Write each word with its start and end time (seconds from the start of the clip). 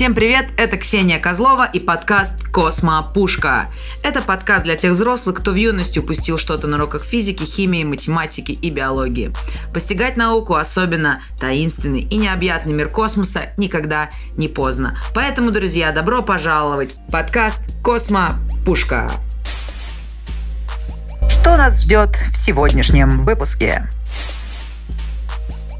Всем 0.00 0.14
привет, 0.14 0.46
это 0.56 0.78
Ксения 0.78 1.20
Козлова 1.20 1.68
и 1.70 1.78
подкаст 1.78 2.48
«Космо 2.48 3.02
Пушка». 3.12 3.70
Это 4.02 4.22
подкаст 4.22 4.64
для 4.64 4.74
тех 4.74 4.92
взрослых, 4.92 5.36
кто 5.36 5.50
в 5.50 5.56
юности 5.56 5.98
упустил 5.98 6.38
что-то 6.38 6.66
на 6.66 6.78
уроках 6.78 7.04
физики, 7.04 7.44
химии, 7.44 7.84
математики 7.84 8.52
и 8.52 8.70
биологии. 8.70 9.30
Постигать 9.74 10.16
науку, 10.16 10.54
особенно 10.54 11.20
таинственный 11.38 12.00
и 12.00 12.16
необъятный 12.16 12.72
мир 12.72 12.88
космоса, 12.88 13.52
никогда 13.58 14.08
не 14.38 14.48
поздно. 14.48 14.98
Поэтому, 15.14 15.50
друзья, 15.50 15.92
добро 15.92 16.22
пожаловать 16.22 16.94
в 16.94 17.10
подкаст 17.10 17.76
«Космо 17.82 18.40
Пушка». 18.64 19.06
Что 21.28 21.58
нас 21.58 21.82
ждет 21.82 22.16
в 22.16 22.38
сегодняшнем 22.38 23.26
выпуске? 23.26 23.86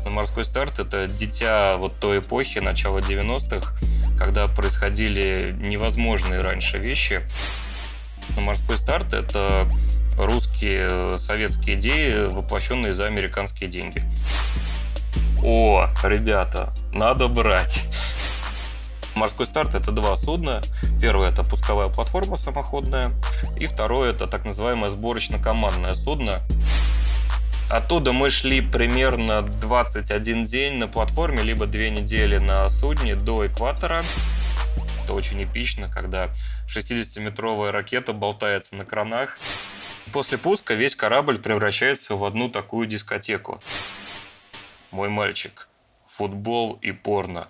Морской 0.05 0.45
старт— 0.45 0.79
это 0.79 1.07
дитя 1.07 1.77
вот 1.79 1.99
той 2.01 2.19
эпохи, 2.19 2.59
начала 2.59 2.99
90-х, 2.99 3.73
когда 4.21 4.47
происходили 4.49 5.57
невозможные 5.59 6.43
раньше 6.43 6.79
вещи. 6.79 7.23
Морской 8.37 8.77
старт— 8.77 9.15
это 9.15 9.67
русские 10.19 11.19
советские 11.19 11.77
идеи, 11.77 12.27
воплощенные 12.29 12.93
за 12.93 13.07
американские 13.07 13.71
деньги. 13.71 14.03
О, 15.43 15.89
ребята, 16.05 16.75
надо 16.93 17.29
брать. 17.29 17.85
Морской 19.15 19.47
старт 19.47 19.75
это 19.75 19.91
два 19.91 20.15
судна. 20.17 20.61
Первое 21.01 21.31
это 21.31 21.43
пусковая 21.43 21.89
платформа 21.89 22.37
самоходная, 22.37 23.11
и 23.57 23.67
второе 23.67 24.11
это 24.11 24.27
так 24.27 24.45
называемое 24.45 24.91
сборочно-командное 24.91 25.95
судно. 25.95 26.43
Оттуда 27.71 28.13
мы 28.13 28.31
шли 28.31 28.61
примерно 28.61 29.43
21 29.43 30.45
день 30.45 30.75
на 30.79 30.89
платформе, 30.89 31.45
либо 31.45 31.67
две 31.67 31.91
недели 31.91 32.37
на 32.39 32.69
судне 32.69 33.15
до 33.15 33.47
экватора. 33.47 34.03
Это 35.05 35.13
очень 35.13 35.45
эпично, 35.45 35.89
когда 35.89 36.31
60-метровая 36.69 37.71
ракета 37.71 38.13
болтается 38.13 38.75
на 38.75 38.85
кранах. 38.85 39.39
После 40.13 40.37
пуска 40.37 40.75
весь 40.75 40.97
корабль 40.97 41.39
превращается 41.39 42.17
в 42.17 42.25
одну 42.25 42.49
такую 42.49 42.89
дискотеку. 42.89 43.61
Мой 44.91 45.09
мальчик. 45.09 45.69
Футбол 46.09 46.77
и 46.83 46.91
порно. 46.91 47.47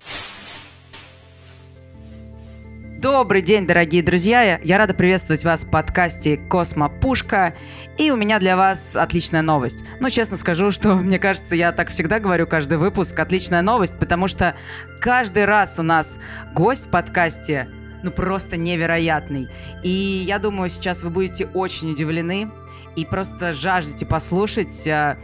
Добрый 3.01 3.41
день, 3.41 3.67
дорогие 3.67 4.03
друзья! 4.03 4.61
Я 4.63 4.77
рада 4.77 4.93
приветствовать 4.93 5.43
вас 5.43 5.65
в 5.65 5.71
подкасте 5.71 6.37
«Космо 6.37 6.91
Пушка». 6.91 7.55
И 7.97 8.11
у 8.11 8.17
меня 8.17 8.39
для 8.39 8.59
вас 8.59 8.95
отличная 8.95 9.41
новость. 9.41 9.85
Ну, 10.01 10.11
честно 10.11 10.37
скажу, 10.37 10.71
что, 10.71 10.95
мне 10.97 11.19
кажется, 11.19 11.57
я 11.57 11.73
так 11.73 11.89
всегда 11.89 12.21
говорю 12.21 12.47
каждый 12.47 12.77
выпуск 12.77 13.19
«отличная 13.19 13.63
новость», 13.63 13.99
потому 13.99 14.29
что 14.29 14.55
каждый 15.01 15.47
раз 15.47 15.79
у 15.79 15.83
нас 15.83 16.19
гость 16.53 16.89
в 16.89 16.91
подкасте 16.91 17.71
ну 18.03 18.11
просто 18.11 18.59
невероятный. 18.59 19.49
И 19.83 19.89
я 19.89 20.39
думаю, 20.39 20.69
сейчас 20.69 21.03
вы 21.03 21.09
будете 21.09 21.47
очень 21.47 21.93
удивлены 21.93 22.51
и 22.97 23.07
просто 23.07 23.55
жаждете 23.55 24.05
послушать 24.05 24.87
э, 24.87 25.17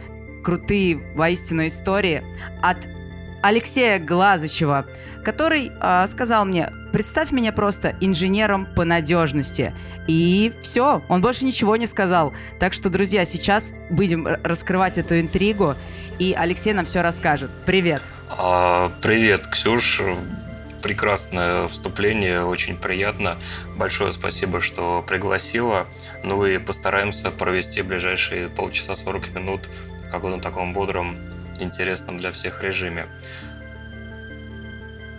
крутые 0.43 0.99
воистину 1.15 1.67
истории 1.67 2.23
от 2.63 2.77
Алексея 3.41 3.99
Глазычева, 3.99 4.85
который 5.23 5.71
э, 5.79 6.07
сказал 6.07 6.45
мне, 6.45 6.71
представь 6.91 7.31
меня 7.31 7.51
просто 7.51 7.95
инженером 7.99 8.65
по 8.65 8.85
надежности. 8.85 9.73
И 10.07 10.53
все, 10.61 11.03
он 11.09 11.21
больше 11.21 11.45
ничего 11.45 11.75
не 11.75 11.85
сказал. 11.85 12.33
Так 12.59 12.73
что, 12.73 12.89
друзья, 12.89 13.25
сейчас 13.25 13.73
будем 13.89 14.27
раскрывать 14.27 14.97
эту 14.97 15.19
интригу, 15.19 15.75
и 16.17 16.33
Алексей 16.33 16.73
нам 16.73 16.85
все 16.85 17.01
расскажет. 17.01 17.51
Привет. 17.65 18.01
А, 18.29 18.91
привет, 19.01 19.47
Ксюш. 19.47 20.01
Прекрасное 20.81 21.67
вступление, 21.67 22.45
очень 22.45 22.77
приятно. 22.77 23.37
Большое 23.75 24.11
спасибо, 24.11 24.61
что 24.61 25.03
пригласила. 25.05 25.87
Ну 26.23 26.45
и 26.45 26.57
постараемся 26.57 27.31
провести 27.31 27.81
ближайшие 27.81 28.47
полчаса 28.47 28.95
40 28.95 29.35
минут 29.35 29.69
в 30.07 30.11
каком-то 30.11 30.41
таком 30.41 30.73
бодром, 30.73 31.17
интересном 31.59 32.17
для 32.17 32.31
всех 32.31 32.63
режиме. 32.63 33.05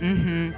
Угу. 0.01 0.55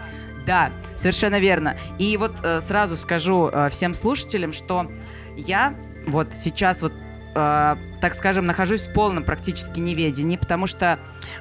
Да, 0.47 0.71
совершенно 0.95 1.39
верно. 1.39 1.77
И 1.99 2.17
вот 2.17 2.35
э, 2.43 2.61
сразу 2.61 2.97
скажу 2.97 3.49
э, 3.49 3.69
всем 3.71 3.95
слушателям, 3.95 4.53
что 4.53 4.91
я 5.37 5.75
вот 6.07 6.29
сейчас 6.35 6.83
вот, 6.83 6.93
э, 7.35 7.77
так 8.01 8.15
скажем, 8.15 8.47
нахожусь 8.47 8.83
в 8.83 8.93
полном 8.93 9.25
практически 9.25 9.81
неведении, 9.81 10.37
потому 10.37 10.67
что 10.67 10.99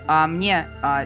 э, 0.08 0.26
мне 0.28 0.68
э, 0.82 1.06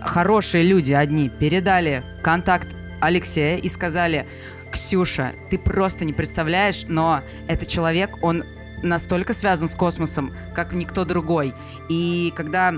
хорошие 0.00 0.64
люди 0.64 0.92
одни 0.92 1.28
передали 1.28 2.02
контакт 2.22 2.68
Алексея 3.00 3.58
и 3.58 3.68
сказали, 3.68 4.26
Ксюша, 4.70 5.32
ты 5.50 5.58
просто 5.58 6.04
не 6.04 6.12
представляешь, 6.12 6.84
но 6.88 7.22
этот 7.46 7.68
человек, 7.68 8.22
он 8.22 8.44
настолько 8.82 9.34
связан 9.34 9.68
с 9.68 9.74
космосом, 9.74 10.32
как 10.54 10.72
никто 10.72 11.04
другой. 11.04 11.54
И 11.88 12.32
когда 12.36 12.74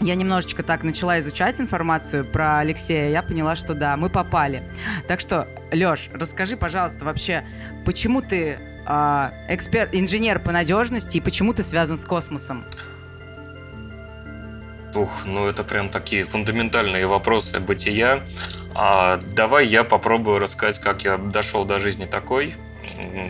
я 0.00 0.14
немножечко 0.14 0.62
так 0.62 0.84
начала 0.84 1.18
изучать 1.18 1.60
информацию 1.60 2.24
про 2.24 2.58
Алексея, 2.58 3.10
я 3.10 3.22
поняла, 3.22 3.56
что 3.56 3.74
да, 3.74 3.96
мы 3.96 4.08
попали. 4.08 4.62
Так 5.08 5.20
что, 5.20 5.48
Лёш, 5.72 6.08
расскажи, 6.12 6.56
пожалуйста, 6.56 7.04
вообще, 7.04 7.44
почему 7.84 8.22
ты 8.22 8.58
э, 8.86 9.30
эксперт, 9.48 9.90
инженер 9.94 10.38
по 10.38 10.52
надежности 10.52 11.16
и 11.16 11.20
почему 11.20 11.52
ты 11.52 11.62
связан 11.62 11.98
с 11.98 12.04
космосом? 12.04 12.64
Ух, 14.94 15.26
ну 15.26 15.46
это 15.46 15.64
прям 15.64 15.90
такие 15.90 16.24
фундаментальные 16.24 17.06
вопросы 17.06 17.60
бытия. 17.60 18.22
А, 18.74 19.18
давай 19.34 19.66
я 19.66 19.84
попробую 19.84 20.38
рассказать, 20.38 20.80
как 20.80 21.04
я 21.04 21.18
дошел 21.18 21.64
до 21.64 21.78
жизни 21.78 22.04
такой, 22.04 22.54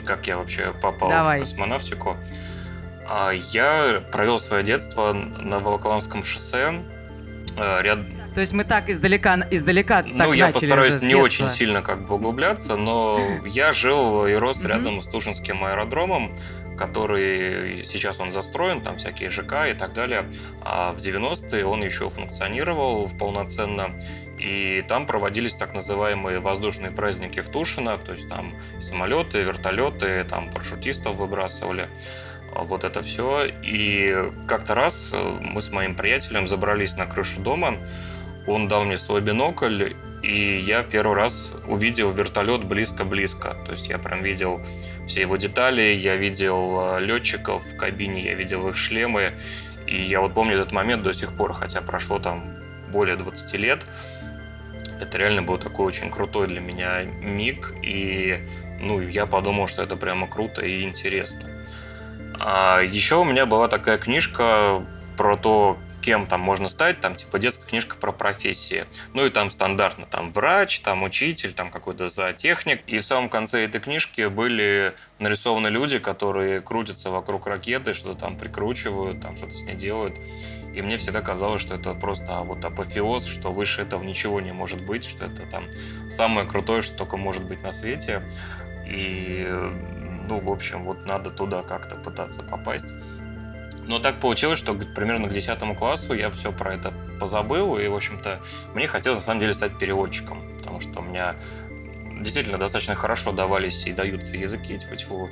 как 0.04 0.26
я 0.26 0.38
вообще 0.38 0.72
попал 0.80 1.08
давай. 1.08 1.38
в 1.38 1.40
космонавтику. 1.40 2.16
А 3.06 3.30
я 3.32 4.02
провел 4.12 4.38
свое 4.38 4.62
детство 4.62 5.12
на 5.12 5.58
Волоколамском 5.58 6.24
шоссе. 6.24 6.82
Э, 7.56 7.82
ряд... 7.82 8.00
То 8.34 8.40
есть 8.40 8.52
мы 8.52 8.64
так 8.64 8.90
издалека, 8.90 9.46
издалека 9.50 10.02
так 10.02 10.12
Ну, 10.12 10.32
я 10.32 10.48
постараюсь 10.48 11.00
не 11.00 11.14
очень 11.14 11.48
сильно 11.50 11.80
как 11.80 12.06
бы 12.06 12.16
углубляться, 12.16 12.76
но 12.76 13.18
я 13.46 13.72
жил 13.72 14.26
и 14.26 14.34
рос 14.34 14.62
рядом 14.62 15.00
с 15.00 15.08
Тушинским 15.08 15.64
аэродромом, 15.64 16.32
который 16.76 17.84
сейчас 17.86 18.20
он 18.20 18.32
застроен, 18.32 18.82
там 18.82 18.98
всякие 18.98 19.30
ЖК 19.30 19.68
и 19.70 19.74
так 19.74 19.94
далее. 19.94 20.26
А 20.62 20.92
в 20.92 20.98
90-е 20.98 21.64
он 21.64 21.82
еще 21.82 22.10
функционировал 22.10 23.10
полноценно. 23.18 23.90
И 24.38 24.84
там 24.88 25.06
проводились 25.06 25.54
так 25.54 25.74
называемые 25.74 26.38
воздушные 26.38 26.90
праздники 26.92 27.40
в 27.40 27.48
Тушино, 27.48 27.98
то 27.98 28.12
есть 28.12 28.28
там 28.28 28.54
самолеты, 28.80 29.42
вертолеты, 29.42 30.24
там 30.24 30.50
парашютистов 30.50 31.16
выбрасывали 31.16 31.88
вот 32.54 32.84
это 32.84 33.02
все. 33.02 33.46
И 33.62 34.30
как-то 34.46 34.74
раз 34.74 35.10
э, 35.12 35.38
мы 35.40 35.62
с 35.62 35.70
моим 35.70 35.94
приятелем 35.94 36.46
забрались 36.46 36.96
на 36.96 37.06
крышу 37.06 37.40
дома, 37.40 37.76
он 38.46 38.68
дал 38.68 38.84
мне 38.84 38.96
свой 38.96 39.20
бинокль, 39.20 39.92
и 40.22 40.58
я 40.58 40.82
первый 40.82 41.14
раз 41.14 41.54
увидел 41.66 42.10
вертолет 42.12 42.64
близко-близко. 42.64 43.56
То 43.66 43.72
есть 43.72 43.88
я 43.88 43.98
прям 43.98 44.22
видел 44.22 44.60
все 45.06 45.20
его 45.22 45.36
детали, 45.36 45.82
я 45.82 46.16
видел 46.16 46.96
э, 46.96 47.00
летчиков 47.00 47.62
в 47.64 47.76
кабине, 47.76 48.24
я 48.24 48.34
видел 48.34 48.68
их 48.68 48.76
шлемы. 48.76 49.32
И 49.86 50.02
я 50.02 50.20
вот 50.20 50.34
помню 50.34 50.54
этот 50.54 50.72
момент 50.72 51.02
до 51.02 51.14
сих 51.14 51.32
пор, 51.32 51.52
хотя 51.54 51.80
прошло 51.80 52.18
там 52.18 52.44
более 52.90 53.16
20 53.16 53.54
лет. 53.54 53.86
Это 55.00 55.18
реально 55.18 55.42
был 55.42 55.58
такой 55.58 55.86
очень 55.86 56.10
крутой 56.10 56.48
для 56.48 56.60
меня 56.60 57.02
миг. 57.04 57.74
И 57.82 58.40
ну, 58.80 59.00
я 59.00 59.26
подумал, 59.26 59.68
что 59.68 59.82
это 59.82 59.96
прямо 59.96 60.26
круто 60.26 60.64
и 60.64 60.82
интересно. 60.82 61.48
А 62.40 62.80
еще 62.80 63.16
у 63.16 63.24
меня 63.24 63.46
была 63.46 63.68
такая 63.68 63.98
книжка 63.98 64.84
про 65.16 65.36
то, 65.36 65.76
кем 66.00 66.26
там 66.26 66.40
можно 66.40 66.68
стать, 66.68 67.00
там 67.00 67.16
типа 67.16 67.38
детская 67.38 67.66
книжка 67.66 67.96
про 67.96 68.12
профессии. 68.12 68.86
Ну 69.14 69.26
и 69.26 69.30
там 69.30 69.50
стандартно, 69.50 70.06
там 70.06 70.30
врач, 70.30 70.80
там 70.80 71.02
учитель, 71.02 71.52
там 71.52 71.70
какой-то 71.70 72.08
зоотехник. 72.08 72.82
И 72.86 72.98
в 72.98 73.04
самом 73.04 73.28
конце 73.28 73.64
этой 73.64 73.80
книжки 73.80 74.26
были 74.28 74.94
нарисованы 75.18 75.68
люди, 75.68 75.98
которые 75.98 76.60
крутятся 76.60 77.10
вокруг 77.10 77.46
ракеты, 77.46 77.94
что-то 77.94 78.20
там 78.20 78.36
прикручивают, 78.36 79.20
там 79.20 79.36
что-то 79.36 79.52
с 79.52 79.64
ней 79.64 79.74
делают. 79.74 80.14
И 80.78 80.82
мне 80.82 80.96
всегда 80.96 81.22
казалось, 81.22 81.60
что 81.60 81.74
это 81.74 81.92
просто 81.94 82.38
вот 82.42 82.64
апофеоз, 82.64 83.26
что 83.26 83.50
выше 83.50 83.82
этого 83.82 84.04
ничего 84.04 84.40
не 84.40 84.52
может 84.52 84.80
быть, 84.80 85.04
что 85.04 85.24
это 85.24 85.42
там 85.50 85.64
самое 86.08 86.46
крутое, 86.46 86.82
что 86.82 86.98
только 86.98 87.16
может 87.16 87.42
быть 87.42 87.64
на 87.64 87.72
свете. 87.72 88.22
И 88.86 89.44
ну, 90.28 90.38
в 90.38 90.48
общем, 90.48 90.84
вот 90.84 91.04
надо 91.04 91.30
туда 91.30 91.62
как-то 91.62 91.96
пытаться 91.96 92.44
попасть. 92.44 92.86
Но 93.88 93.98
так 93.98 94.20
получилось, 94.20 94.60
что 94.60 94.72
примерно 94.72 95.28
к 95.28 95.32
10 95.32 95.58
классу 95.76 96.14
я 96.14 96.30
все 96.30 96.52
про 96.52 96.74
это 96.74 96.92
позабыл, 97.18 97.76
и, 97.76 97.88
в 97.88 97.96
общем-то, 97.96 98.40
мне 98.72 98.86
хотелось, 98.86 99.18
на 99.18 99.24
самом 99.24 99.40
деле, 99.40 99.54
стать 99.54 99.78
переводчиком, 99.78 100.44
потому 100.58 100.80
что 100.80 101.00
у 101.00 101.02
меня 101.02 101.34
действительно 102.20 102.58
достаточно 102.58 102.94
хорошо 102.94 103.32
давались 103.32 103.84
и 103.86 103.92
даются 103.92 104.36
языки, 104.36 104.78
тьфу-тьфу, 104.78 105.28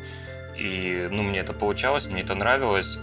и, 0.56 1.06
ну, 1.12 1.22
мне 1.22 1.38
это 1.40 1.52
получалось, 1.52 2.06
мне 2.06 2.22
это 2.22 2.34
нравилось, 2.34 2.98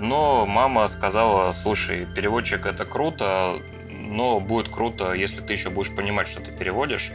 но 0.00 0.46
мама 0.46 0.88
сказала, 0.88 1.52
слушай, 1.52 2.06
переводчик 2.14 2.66
это 2.66 2.84
круто, 2.84 3.60
но 3.90 4.40
будет 4.40 4.68
круто, 4.68 5.12
если 5.12 5.40
ты 5.40 5.52
еще 5.52 5.70
будешь 5.70 5.94
понимать, 5.94 6.28
что 6.28 6.40
ты 6.40 6.52
переводишь. 6.52 7.12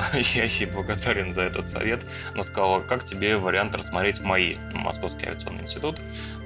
Я 0.12 0.44
ей 0.44 0.66
благодарен 0.66 1.32
за 1.32 1.42
этот 1.42 1.66
совет. 1.66 2.06
Она 2.32 2.42
сказала, 2.42 2.80
как 2.80 3.04
тебе 3.04 3.36
вариант 3.36 3.74
рассмотреть 3.74 4.20
мои, 4.20 4.56
Московский 4.72 5.26
авиационный 5.26 5.62
институт. 5.62 6.00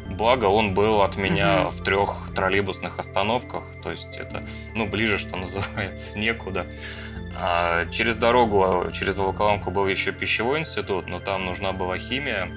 Благо, 0.06 0.46
он 0.46 0.74
был 0.74 1.02
от 1.02 1.16
меня 1.16 1.46
mm-hmm. 1.46 1.70
в 1.70 1.82
трех 1.82 2.30
троллейбусных 2.34 2.98
остановках, 2.98 3.64
то 3.82 3.90
есть 3.90 4.16
это, 4.16 4.44
ну, 4.74 4.86
ближе, 4.86 5.18
что 5.18 5.36
называется, 5.36 6.18
некуда. 6.18 6.66
А 7.36 7.86
через 7.86 8.16
дорогу, 8.16 8.90
через 8.92 9.16
Волоколамку 9.16 9.70
был 9.70 9.88
еще 9.88 10.12
пищевой 10.12 10.60
институт, 10.60 11.08
но 11.08 11.18
там 11.20 11.46
нужна 11.46 11.72
была 11.72 11.98
химия, 11.98 12.48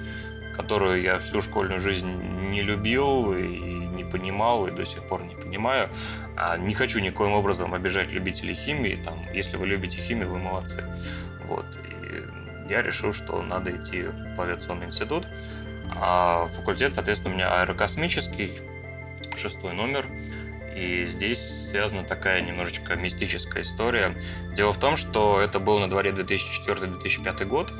которую 0.56 1.02
я 1.02 1.18
всю 1.18 1.40
школьную 1.42 1.80
жизнь 1.80 2.06
не 2.50 2.62
любил 2.62 3.34
и 3.34 3.46
не 3.46 4.04
понимал, 4.04 4.66
и 4.66 4.70
до 4.70 4.84
сих 4.84 5.02
пор 5.04 5.22
не 5.24 5.34
понимаю. 5.34 5.88
А 6.36 6.56
не 6.56 6.74
хочу 6.74 7.00
никоим 7.00 7.32
образом 7.32 7.74
обижать 7.74 8.10
любителей 8.10 8.54
химии. 8.54 8.98
Там, 9.04 9.18
если 9.32 9.56
вы 9.56 9.66
любите 9.66 10.00
химию, 10.00 10.30
вы 10.30 10.38
молодцы. 10.38 10.84
Вот. 11.46 11.66
И 11.76 12.70
я 12.70 12.82
решил, 12.82 13.12
что 13.12 13.42
надо 13.42 13.70
идти 13.76 14.04
в 14.36 14.40
авиационный 14.40 14.86
институт. 14.86 15.26
А 15.96 16.46
факультет, 16.46 16.94
соответственно, 16.94 17.34
у 17.34 17.36
меня 17.36 17.60
аэрокосмический, 17.60 18.52
шестой 19.36 19.72
номер. 19.72 20.06
И 20.76 21.06
здесь 21.06 21.40
связана 21.70 22.04
такая 22.04 22.40
немножечко 22.40 22.94
мистическая 22.94 23.62
история. 23.62 24.14
Дело 24.54 24.72
в 24.72 24.78
том, 24.78 24.96
что 24.96 25.40
это 25.40 25.58
был 25.58 25.80
на 25.80 25.90
дворе 25.90 26.12
2004-2005 26.12 27.44
год, 27.46 27.72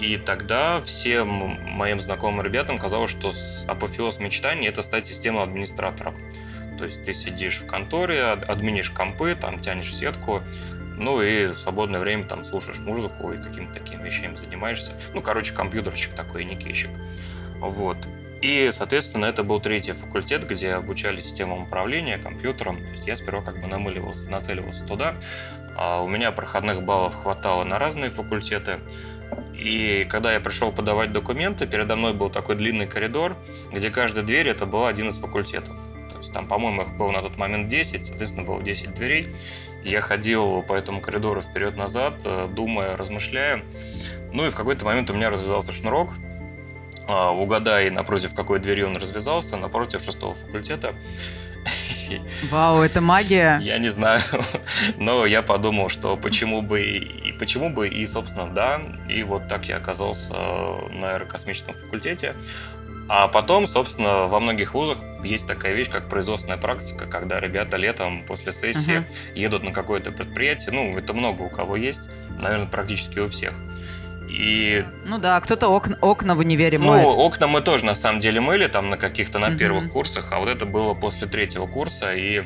и 0.00 0.16
тогда 0.16 0.80
всем 0.80 1.28
моим 1.28 2.00
знакомым 2.00 2.44
ребятам 2.44 2.78
казалось, 2.78 3.10
что 3.10 3.32
апофеоз 3.66 4.20
мечтаний— 4.20 4.66
это 4.68 4.82
стать 4.82 5.06
системным 5.06 5.42
администратором. 5.42 6.14
То 6.78 6.84
есть 6.84 7.04
ты 7.04 7.12
сидишь 7.12 7.58
в 7.58 7.66
конторе, 7.66 8.22
админишь 8.24 8.90
компы, 8.90 9.34
там 9.34 9.60
тянешь 9.60 9.94
сетку, 9.94 10.42
ну 10.96 11.22
и 11.22 11.46
в 11.46 11.56
свободное 11.56 12.00
время 12.00 12.24
там 12.24 12.44
слушаешь 12.44 12.78
музыку 12.78 13.32
и 13.32 13.38
какими-то 13.38 13.74
такими 13.74 14.02
вещами 14.04 14.36
занимаешься. 14.36 14.92
Ну, 15.14 15.20
короче, 15.20 15.52
компьютерщик 15.52 16.14
такой, 16.14 16.44
никейщик. 16.44 16.90
Вот. 17.58 17.96
И, 18.40 18.70
соответственно, 18.72 19.26
это 19.26 19.42
был 19.42 19.60
третий 19.60 19.92
факультет, 19.92 20.46
где 20.46 20.74
обучали 20.74 21.20
системам 21.20 21.62
управления, 21.62 22.18
компьютером. 22.18 22.76
То 22.78 22.92
есть 22.92 23.06
я 23.06 23.16
сперва 23.16 23.42
как 23.42 23.60
бы 23.60 23.66
намыливался, 23.66 24.30
нацеливался 24.30 24.84
туда. 24.84 25.14
А 25.76 26.02
у 26.02 26.08
меня 26.08 26.32
проходных 26.32 26.82
баллов 26.82 27.14
хватало 27.14 27.64
на 27.64 27.78
разные 27.78 28.10
факультеты. 28.10 28.78
И 29.58 30.06
когда 30.08 30.32
я 30.32 30.40
пришел 30.40 30.70
подавать 30.70 31.12
документы, 31.12 31.66
передо 31.66 31.96
мной 31.96 32.12
был 32.12 32.30
такой 32.30 32.54
длинный 32.54 32.86
коридор, 32.86 33.36
где 33.72 33.90
каждая 33.90 34.24
дверь 34.24 34.48
это 34.48 34.66
был 34.66 34.86
один 34.86 35.08
из 35.08 35.16
факультетов. 35.16 35.76
То 36.12 36.18
есть 36.18 36.32
там, 36.32 36.46
по-моему, 36.46 36.82
их 36.82 36.96
было 36.96 37.10
на 37.10 37.22
тот 37.22 37.36
момент 37.36 37.68
10, 37.68 38.06
соответственно, 38.06 38.46
было 38.46 38.62
10 38.62 38.94
дверей. 38.94 39.28
Я 39.82 40.00
ходил 40.00 40.62
по 40.62 40.74
этому 40.74 41.00
коридору 41.00 41.42
вперед-назад, 41.42 42.14
э, 42.24 42.48
думая, 42.54 42.96
размышляя. 42.96 43.62
Ну 44.32 44.46
и 44.46 44.50
в 44.50 44.56
какой-то 44.56 44.84
момент 44.84 45.10
у 45.10 45.14
меня 45.14 45.28
развязался 45.28 45.72
шнурок. 45.72 46.10
А, 47.08 47.32
угадай, 47.32 47.90
напротив 47.90 48.34
какой 48.34 48.60
двери 48.60 48.82
он 48.82 48.96
развязался, 48.96 49.56
напротив 49.56 50.02
шестого 50.02 50.34
факультета. 50.34 50.94
Вау, 52.50 52.82
это 52.82 53.00
магия. 53.00 53.58
Я 53.62 53.78
не 53.78 53.88
знаю, 53.88 54.20
но 54.96 55.26
я 55.26 55.42
подумал, 55.42 55.88
что 55.88 56.16
почему 56.16 56.62
бы 56.62 56.80
и 56.80 57.32
почему 57.38 57.70
бы 57.70 57.88
и, 57.88 58.06
собственно, 58.06 58.46
да. 58.46 58.80
И 59.08 59.22
вот 59.22 59.48
так 59.48 59.66
я 59.66 59.76
оказался 59.76 60.34
на 60.90 61.14
аэрокосмическом 61.14 61.74
факультете. 61.74 62.34
А 63.10 63.26
потом, 63.26 63.66
собственно, 63.66 64.26
во 64.26 64.38
многих 64.38 64.74
вузах 64.74 64.98
есть 65.24 65.46
такая 65.46 65.72
вещь, 65.72 65.88
как 65.88 66.10
производственная 66.10 66.58
практика, 66.58 67.06
когда 67.06 67.40
ребята 67.40 67.78
летом 67.78 68.22
после 68.22 68.52
сессии 68.52 68.98
uh-huh. 68.98 69.34
едут 69.34 69.62
на 69.62 69.72
какое-то 69.72 70.12
предприятие. 70.12 70.72
Ну, 70.72 70.96
это 70.96 71.14
много 71.14 71.42
у 71.42 71.48
кого 71.48 71.76
есть, 71.76 72.08
наверное, 72.38 72.66
практически 72.66 73.18
у 73.18 73.28
всех. 73.28 73.54
И... 74.28 74.84
Ну 75.04 75.18
да, 75.18 75.40
кто-то 75.40 75.68
окна, 75.68 75.96
окна 76.00 76.34
в 76.34 76.40
универе 76.40 76.78
моет. 76.78 77.02
Ну, 77.02 77.10
окна 77.10 77.46
мы 77.46 77.60
тоже 77.60 77.84
на 77.84 77.94
самом 77.94 78.20
деле 78.20 78.40
мыли 78.40 78.66
там 78.66 78.90
на 78.90 78.96
каких-то 78.96 79.38
на 79.38 79.46
uh-huh. 79.46 79.56
первых 79.56 79.90
курсах, 79.90 80.32
а 80.32 80.38
вот 80.38 80.48
это 80.48 80.66
было 80.66 80.94
после 80.94 81.26
третьего 81.26 81.66
курса, 81.66 82.12
и 82.14 82.44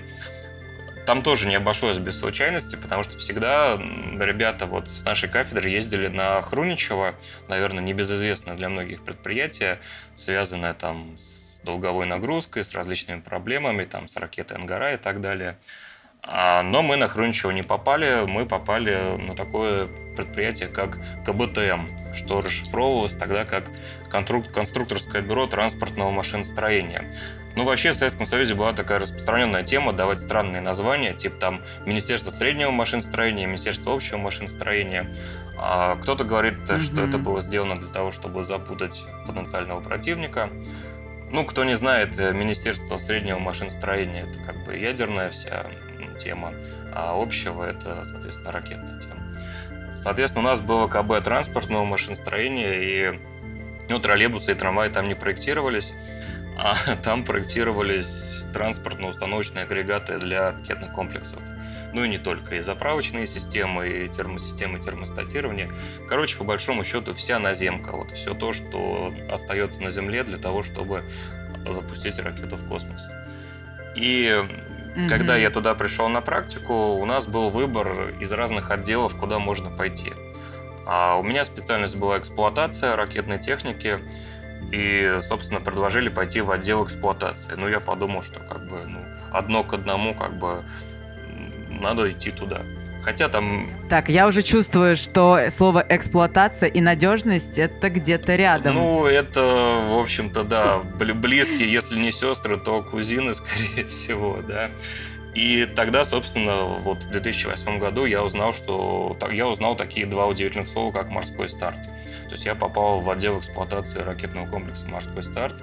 там 1.07 1.23
тоже 1.23 1.49
не 1.49 1.57
обошлось 1.57 1.99
без 1.99 2.19
случайности, 2.19 2.77
потому 2.77 3.03
что 3.03 3.19
всегда 3.19 3.77
ребята 4.21 4.67
вот 4.67 4.89
с 4.89 5.05
нашей 5.05 5.29
кафедры 5.29 5.69
ездили 5.69 6.07
на 6.07 6.41
Хруничево, 6.41 7.15
наверное, 7.49 7.83
небезызвестное 7.83 8.55
для 8.55 8.69
многих 8.69 9.03
предприятие, 9.03 9.81
связанное 10.15 10.75
там 10.75 11.17
с 11.19 11.61
долговой 11.65 12.07
нагрузкой, 12.07 12.65
с 12.65 12.73
различными 12.73 13.21
проблемами, 13.21 13.85
там, 13.85 14.07
с 14.07 14.17
ракетой 14.17 14.57
Ангара 14.57 14.95
и 14.95 14.97
так 14.97 15.21
далее. 15.21 15.57
А, 16.25 16.63
но 16.63 16.83
мы 16.83 16.97
на 16.97 17.09
Хруничево 17.09 17.51
не 17.51 17.63
попали, 17.63 18.25
мы 18.27 18.47
попали 18.47 19.17
на 19.17 19.35
такое 19.35 19.89
предприятие, 20.17 20.69
как 20.69 20.99
КБТМ, 21.27 22.15
что 22.15 22.41
расшифровывалось 22.41 23.15
тогда 23.15 23.45
как 23.45 23.65
конструкторское 24.11 25.23
бюро 25.23 25.47
транспортного 25.47 26.11
машиностроения. 26.11 27.11
Ну, 27.57 27.65
вообще 27.65 27.93
в 27.93 27.97
Советском 27.97 28.27
Союзе 28.27 28.55
была 28.55 28.73
такая 28.73 29.01
распространенная 29.01 29.63
тема 29.63 29.93
давать 29.93 30.21
странные 30.21 30.63
названия, 30.63 31.13
типа 31.13 31.37
там 31.37 31.63
Министерство 31.87 32.31
среднего 32.31 32.71
машиностроения, 32.71 33.47
Министерство 33.47 33.95
общего 33.95 34.19
машиностроения. 34.19 35.13
А 35.59 35.97
кто-то 35.97 36.25
говорит, 36.25 36.55
mm-hmm. 36.61 36.79
что 36.79 37.03
это 37.03 37.19
было 37.19 37.41
сделано 37.41 37.77
для 37.77 37.89
того, 37.89 38.11
чтобы 38.11 38.43
запутать 38.43 39.05
потенциального 39.27 39.81
противника. 39.81 40.51
Ну, 41.31 41.45
кто 41.45 41.65
не 41.65 41.75
знает, 41.75 42.19
э, 42.19 42.33
Министерство 42.33 42.99
среднего 42.99 43.39
машиностроения 43.39 44.25
это 44.25 44.39
как 44.45 44.65
бы 44.65 44.77
ядерная 44.77 45.31
вся 45.31 45.67
тема, 46.23 46.53
а 46.95 47.21
общего 47.21 47.65
это, 47.65 48.05
соответственно, 48.05 48.53
ракетная 48.53 49.01
тема. 49.01 49.97
Соответственно, 49.97 50.47
у 50.47 50.49
нас 50.51 50.61
было 50.61 50.89
КБ 50.89 51.23
транспортного 51.25 51.85
машиностроения, 51.85 52.75
и 52.75 53.21
ну, 53.89 53.99
троллейбусы 53.99 54.53
и 54.53 54.55
трамваи 54.55 54.89
там 54.89 55.09
не 55.09 55.15
проектировались 55.15 55.93
а 56.57 56.75
там 57.03 57.25
проектировались 57.25 58.45
транспортно-установочные 58.53 59.65
агрегаты 59.65 60.19
для 60.19 60.53
ракетных 60.53 60.93
комплексов. 60.93 61.41
Ну 61.93 62.05
и 62.05 62.09
не 62.09 62.19
только, 62.19 62.57
и 62.57 62.61
заправочные 62.61 63.27
системы, 63.27 63.89
и 63.89 64.09
термосистемы 64.09 64.79
термостатирования. 64.81 65.71
Короче, 66.09 66.39
по 66.39 66.45
большому 66.45 66.85
счету, 66.85 67.13
вся 67.13 67.39
наземка, 67.39 67.93
вот 67.93 68.13
все 68.13 68.35
то, 68.35 68.53
что 68.55 69.13
остается 69.31 69.83
на 69.83 69.91
Земле 69.91 70.25
для 70.25 70.39
того, 70.39 70.63
чтобы 70.63 71.05
запустить 71.69 72.19
ракету 72.19 72.57
в 72.57 72.67
космос. 72.67 73.09
И 73.95 74.43
mm-hmm. 74.95 75.09
когда 75.09 75.37
я 75.37 75.51
туда 75.51 75.75
пришел 75.75 76.09
на 76.09 76.21
практику, 76.21 76.95
у 76.95 77.05
нас 77.05 77.27
был 77.27 77.51
выбор 77.51 78.11
из 78.21 78.33
разных 78.33 78.71
отделов, 78.71 79.17
куда 79.17 79.39
можно 79.39 79.71
пойти. 79.71 80.13
А 80.87 81.17
у 81.17 81.23
меня 81.23 81.45
специальность 81.45 81.97
была 81.97 82.19
эксплуатация 82.19 82.97
ракетной 82.97 83.39
техники, 83.39 84.01
и, 84.73 85.19
собственно, 85.21 85.61
предложили 85.61 86.09
пойти 86.09 86.41
в 86.41 86.51
отдел 86.51 86.85
эксплуатации. 86.85 87.53
Ну, 87.57 87.69
я 87.69 87.79
подумал, 87.79 88.23
что 88.23 88.41
как 88.41 88.67
бы 88.69 88.85
ну, 88.87 89.01
одно 89.31 89.65
к 89.65 89.75
одному 89.75 90.15
как 90.15 90.39
бы 90.39 90.65
надо 91.69 92.11
идти 92.11 92.31
туда. 92.31 92.63
Хотя 93.03 93.29
там... 93.29 93.69
Так, 93.89 94.09
я 94.09 94.27
уже 94.27 94.43
чувствую, 94.43 94.97
что 94.97 95.51
слово 95.51 95.85
эксплуатация 95.89 96.69
и 96.69 96.81
надежность 96.81 97.59
это 97.59 97.91
где-то 97.91 98.37
рядом. 98.37 98.77
Ну, 98.77 99.07
это, 99.07 99.41
в 99.91 99.99
общем-то, 99.99 100.45
да, 100.45 100.79
близкие, 100.79 101.73
если 101.73 101.99
не 101.99 102.13
сестры, 102.13 102.59
то 102.59 102.83
кузины, 102.83 103.35
скорее 103.35 103.87
всего, 103.87 104.39
да. 104.47 104.71
И 105.35 105.67
тогда, 105.75 106.05
собственно, 106.05 106.65
вот 106.65 107.03
в 107.03 107.11
2008 107.11 107.79
году 107.79 108.05
я 108.05 108.23
узнал, 108.23 108.53
что 108.53 109.17
я 109.33 109.49
узнал 109.49 109.75
такие 109.75 110.07
два 110.07 110.27
удивительных 110.27 110.69
слова, 110.69 110.93
как 110.93 111.09
морской 111.09 111.49
старт. 111.49 111.83
То 112.29 112.33
есть 112.33 112.45
я 112.45 112.55
попал 112.55 113.01
в 113.01 113.11
отдел 113.11 113.39
эксплуатации 113.39 114.01
ракетного 114.01 114.47
комплекса 114.47 114.87
«Морской 114.89 115.23
старт». 115.23 115.57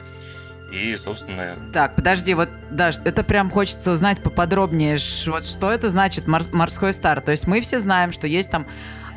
И, 0.72 0.96
собственно... 0.98 1.58
Так, 1.74 1.96
подожди, 1.96 2.34
вот, 2.34 2.50
Даш, 2.70 2.98
это 3.04 3.24
прям 3.24 3.50
хочется 3.50 3.92
узнать 3.92 4.22
поподробнее. 4.22 4.98
Вот 5.28 5.46
что 5.46 5.72
это 5.72 5.90
значит 5.90 6.28
морской 6.28 6.94
старт? 6.94 7.26
То 7.26 7.32
есть 7.32 7.48
мы 7.48 7.62
все 7.62 7.80
знаем, 7.80 8.12
что 8.12 8.28
есть 8.28 8.52
там 8.52 8.68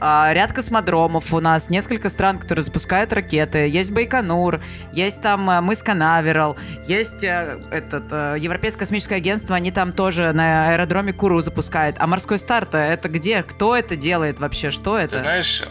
ряд 0.02 0.52
космодромов 0.52 1.32
у 1.32 1.40
нас, 1.40 1.70
несколько 1.70 2.08
стран, 2.08 2.38
которые 2.38 2.64
запускают 2.64 3.12
ракеты. 3.12 3.68
Есть 3.68 3.92
Байконур, 3.92 4.60
есть 4.92 5.22
там 5.22 5.48
а, 5.48 5.60
мыс 5.60 5.82
Канаверал, 5.82 6.56
есть 6.86 7.24
а, 7.24 7.60
этот, 7.70 8.04
а, 8.10 8.34
Европейское 8.34 8.80
космическое 8.80 9.16
агентство, 9.16 9.54
они 9.54 9.70
там 9.70 9.92
тоже 9.92 10.32
на 10.32 10.70
аэродроме 10.70 11.12
Куру 11.12 11.40
запускают. 11.40 11.96
А 12.00 12.06
морской 12.06 12.38
старт 12.38 12.74
это 12.74 13.08
где? 13.08 13.42
Кто 13.42 13.76
это 13.76 13.94
делает 13.94 14.40
вообще? 14.40 14.70
Что 14.70 14.98
это? 14.98 15.16
Ты 15.16 15.22
знаешь, 15.22 15.62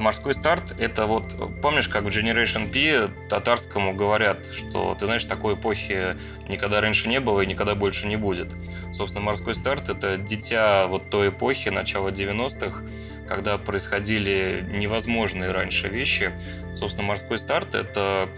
морской 0.00 0.34
старт 0.34 0.74
это 0.78 1.06
вот, 1.06 1.36
помнишь, 1.62 1.88
как 1.88 2.04
в 2.04 2.08
Generation 2.08 2.70
P 2.72 3.08
татарскому 3.28 3.94
говорят, 3.94 4.38
что 4.52 4.96
ты 4.98 5.06
знаешь, 5.06 5.24
такой 5.24 5.54
эпохи 5.54 6.16
никогда 6.48 6.80
раньше 6.80 7.08
не 7.08 7.20
было 7.20 7.40
и 7.42 7.46
никогда 7.46 7.74
больше 7.74 8.06
не 8.06 8.16
будет. 8.16 8.52
Собственно, 8.92 9.24
морской 9.24 9.54
старт 9.54 9.88
это 9.88 10.16
дитя 10.16 10.86
вот 10.86 11.10
той 11.10 11.28
эпохи, 11.28 11.68
начала 11.68 12.08
90-х, 12.08 12.82
когда 13.28 13.58
происходили 13.58 14.64
невозможные 14.68 15.50
раньше 15.50 15.88
вещи. 15.88 16.32
Собственно, 16.74 17.06
морской 17.06 17.38
старт— 17.38 17.74
это 17.74 18.28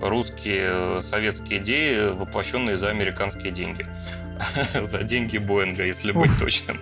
русские 0.00 1.02
советские 1.02 1.58
идеи, 1.60 2.10
воплощенные 2.10 2.76
за 2.76 2.90
американские 2.90 3.50
деньги. 3.50 3.86
За 4.82 5.02
деньги 5.02 5.36
Боинга, 5.38 5.84
если 5.84 6.12
быть 6.12 6.30
точным. 6.38 6.80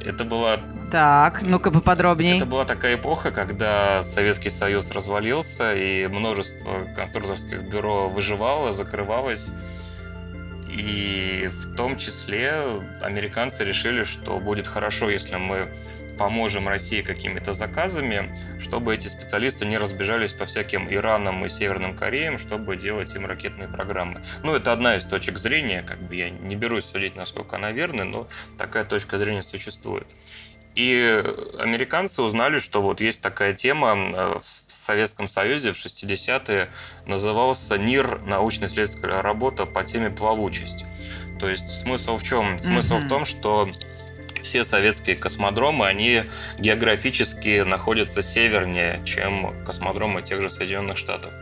Это 0.00 0.24
была... 0.24 0.60
Так, 0.90 1.40
ну-ка 1.40 1.70
поподробнее. 1.70 2.36
Это 2.36 2.44
была 2.44 2.66
такая 2.66 2.96
эпоха, 2.96 3.30
когда 3.30 4.02
Советский 4.02 4.50
Союз 4.50 4.90
развалился, 4.90 5.74
и 5.74 6.06
множество 6.06 6.86
конструкторских 6.94 7.70
бюро 7.70 8.08
выживало, 8.08 8.72
закрывалось. 8.72 9.50
И 10.68 11.48
в 11.50 11.74
том 11.74 11.96
числе 11.96 12.64
американцы 13.00 13.64
решили, 13.64 14.04
что 14.04 14.38
будет 14.38 14.66
хорошо, 14.66 15.08
если 15.08 15.36
мы 15.36 15.68
поможем 16.18 16.68
России 16.68 17.02
какими-то 17.02 17.52
заказами, 17.52 18.30
чтобы 18.60 18.94
эти 18.94 19.08
специалисты 19.08 19.66
не 19.66 19.78
разбежались 19.78 20.32
по 20.32 20.46
всяким 20.46 20.92
Иранам 20.92 21.44
и 21.44 21.48
Северным 21.48 21.96
Кореям, 21.96 22.38
чтобы 22.38 22.76
делать 22.76 23.14
им 23.14 23.26
ракетные 23.26 23.68
программы. 23.68 24.22
Ну, 24.42 24.54
это 24.54 24.72
одна 24.72 24.96
из 24.96 25.04
точек 25.04 25.38
зрения, 25.38 25.82
как 25.82 25.98
бы 25.98 26.14
я 26.14 26.30
не 26.30 26.56
берусь 26.56 26.84
судить, 26.84 27.16
насколько 27.16 27.56
она 27.56 27.72
верна, 27.72 28.04
но 28.04 28.28
такая 28.58 28.84
точка 28.84 29.18
зрения 29.18 29.42
существует. 29.42 30.06
И 30.74 31.22
американцы 31.58 32.20
узнали, 32.20 32.58
что 32.58 32.82
вот 32.82 33.00
есть 33.00 33.22
такая 33.22 33.54
тема 33.54 33.94
э, 33.94 34.38
в 34.40 34.44
Советском 34.44 35.28
Союзе 35.28 35.72
в 35.72 35.76
60-е, 35.76 36.68
назывался 37.06 37.78
НИР, 37.78 38.22
научно-исследовательская 38.26 39.22
работа 39.22 39.66
по 39.66 39.84
теме 39.84 40.10
плавучесть. 40.10 40.84
То 41.38 41.48
есть 41.48 41.68
смысл 41.68 42.16
в 42.16 42.24
чем? 42.24 42.58
Смысл 42.58 42.96
mm-hmm. 42.96 43.06
в 43.06 43.08
том, 43.08 43.24
что 43.24 43.68
все 44.44 44.62
советские 44.62 45.16
космодромы, 45.16 45.86
они 45.86 46.22
географически 46.58 47.62
находятся 47.62 48.22
севернее, 48.22 49.02
чем 49.04 49.54
космодромы 49.64 50.22
тех 50.22 50.40
же 50.40 50.50
Соединенных 50.50 50.96
Штатов. 50.96 51.34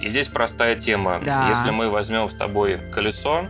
И 0.00 0.08
здесь 0.08 0.28
простая 0.28 0.76
тема. 0.76 1.20
Да. 1.24 1.48
Если 1.48 1.70
мы 1.70 1.88
возьмем 1.88 2.28
с 2.28 2.36
тобой 2.36 2.78
колесо 2.92 3.46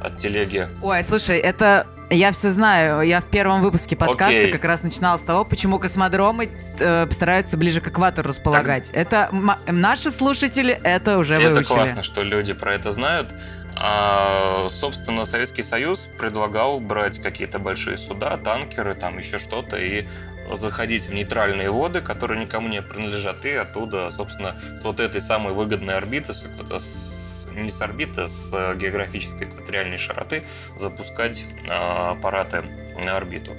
от 0.00 0.16
телеги... 0.16 0.68
Ой, 0.82 1.02
слушай, 1.02 1.38
это 1.38 1.86
я 2.10 2.32
все 2.32 2.50
знаю. 2.50 3.02
Я 3.02 3.20
в 3.20 3.26
первом 3.26 3.62
выпуске 3.62 3.96
подкаста 3.96 4.34
okay. 4.34 4.50
как 4.50 4.64
раз 4.64 4.82
начинала 4.82 5.16
с 5.16 5.22
того, 5.22 5.44
почему 5.44 5.78
космодромы 5.78 6.50
э, 6.78 7.06
стараются 7.10 7.56
ближе 7.56 7.80
к 7.80 7.88
экватору 7.88 8.28
располагать. 8.28 8.88
Так... 8.88 8.96
Это 8.96 9.30
наши 9.66 10.10
слушатели 10.10 10.78
это 10.82 11.18
уже 11.18 11.36
это 11.36 11.54
выучили. 11.54 11.60
Это 11.60 11.74
классно, 11.74 12.02
что 12.02 12.22
люди 12.22 12.52
про 12.52 12.74
это 12.74 12.90
знают. 12.90 13.32
А, 13.82 14.68
собственно, 14.68 15.24
Советский 15.24 15.62
Союз 15.62 16.06
предлагал 16.18 16.80
брать 16.80 17.18
какие-то 17.18 17.58
большие 17.58 17.96
суда, 17.96 18.36
танкеры, 18.36 18.94
там 18.94 19.16
еще 19.16 19.38
что-то, 19.38 19.78
и 19.78 20.06
заходить 20.52 21.06
в 21.06 21.14
нейтральные 21.14 21.70
воды, 21.70 22.02
которые 22.02 22.44
никому 22.44 22.68
не 22.68 22.82
принадлежат, 22.82 23.46
и 23.46 23.52
оттуда, 23.52 24.10
собственно, 24.10 24.60
с 24.76 24.84
вот 24.84 25.00
этой 25.00 25.22
самой 25.22 25.54
выгодной 25.54 25.96
орбиты, 25.96 26.34
с, 26.34 26.44
с, 26.44 27.48
не 27.54 27.70
с 27.70 27.80
орбиты, 27.80 28.28
с 28.28 28.50
географической 28.74 29.48
экваториальной 29.48 29.96
широты 29.96 30.44
запускать 30.76 31.42
а, 31.66 32.10
аппараты 32.10 32.64
на 32.98 33.16
орбиту. 33.16 33.52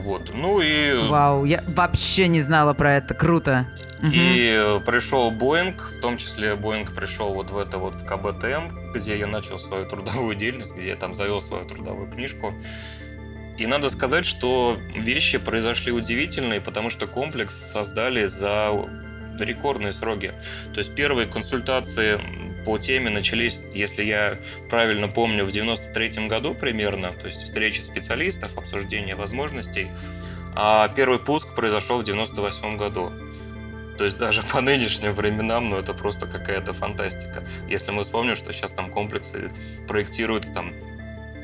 Вот. 0.00 0.32
Ну 0.34 0.60
и... 0.60 1.08
Вау, 1.08 1.44
я 1.44 1.62
вообще 1.66 2.28
не 2.28 2.40
знала 2.40 2.74
про 2.74 2.96
это. 2.96 3.14
Круто. 3.14 3.66
И 4.02 4.80
пришел 4.86 5.30
Боинг, 5.30 5.92
в 5.98 6.00
том 6.00 6.16
числе 6.16 6.54
Боинг 6.54 6.94
пришел 6.94 7.34
вот 7.34 7.50
в 7.50 7.58
это 7.58 7.76
вот 7.76 7.94
в 7.94 8.06
КБТМ, 8.06 8.92
где 8.94 9.18
я 9.18 9.26
начал 9.26 9.58
свою 9.58 9.86
трудовую 9.86 10.34
деятельность, 10.34 10.74
где 10.74 10.88
я 10.88 10.96
там 10.96 11.14
завел 11.14 11.42
свою 11.42 11.66
трудовую 11.66 12.10
книжку. 12.10 12.54
И 13.58 13.66
надо 13.66 13.90
сказать, 13.90 14.24
что 14.24 14.78
вещи 14.96 15.36
произошли 15.36 15.92
удивительные, 15.92 16.62
потому 16.62 16.88
что 16.88 17.06
комплекс 17.06 17.54
создали 17.54 18.24
за 18.24 18.70
рекордные 19.38 19.92
сроки. 19.92 20.32
То 20.72 20.78
есть 20.78 20.94
первые 20.94 21.26
консультации 21.26 22.18
по 22.64 22.78
теме 22.78 23.10
начались, 23.10 23.62
если 23.72 24.04
я 24.04 24.36
правильно 24.68 25.08
помню, 25.08 25.44
в 25.44 25.50
93 25.50 26.28
году 26.28 26.54
примерно, 26.54 27.12
то 27.12 27.26
есть 27.26 27.42
встречи 27.42 27.80
специалистов, 27.80 28.56
обсуждение 28.58 29.14
возможностей. 29.14 29.90
А 30.54 30.88
первый 30.88 31.18
пуск 31.18 31.54
произошел 31.54 32.00
в 32.00 32.04
98 32.04 32.76
году. 32.76 33.12
То 33.98 34.04
есть 34.04 34.16
даже 34.16 34.42
по 34.42 34.60
нынешним 34.60 35.12
временам, 35.12 35.68
ну 35.68 35.76
это 35.76 35.92
просто 35.92 36.26
какая-то 36.26 36.72
фантастика. 36.72 37.44
Если 37.68 37.90
мы 37.90 38.02
вспомним, 38.02 38.34
что 38.34 38.52
сейчас 38.52 38.72
там 38.72 38.90
комплексы 38.90 39.50
проектируются 39.86 40.52
там 40.54 40.72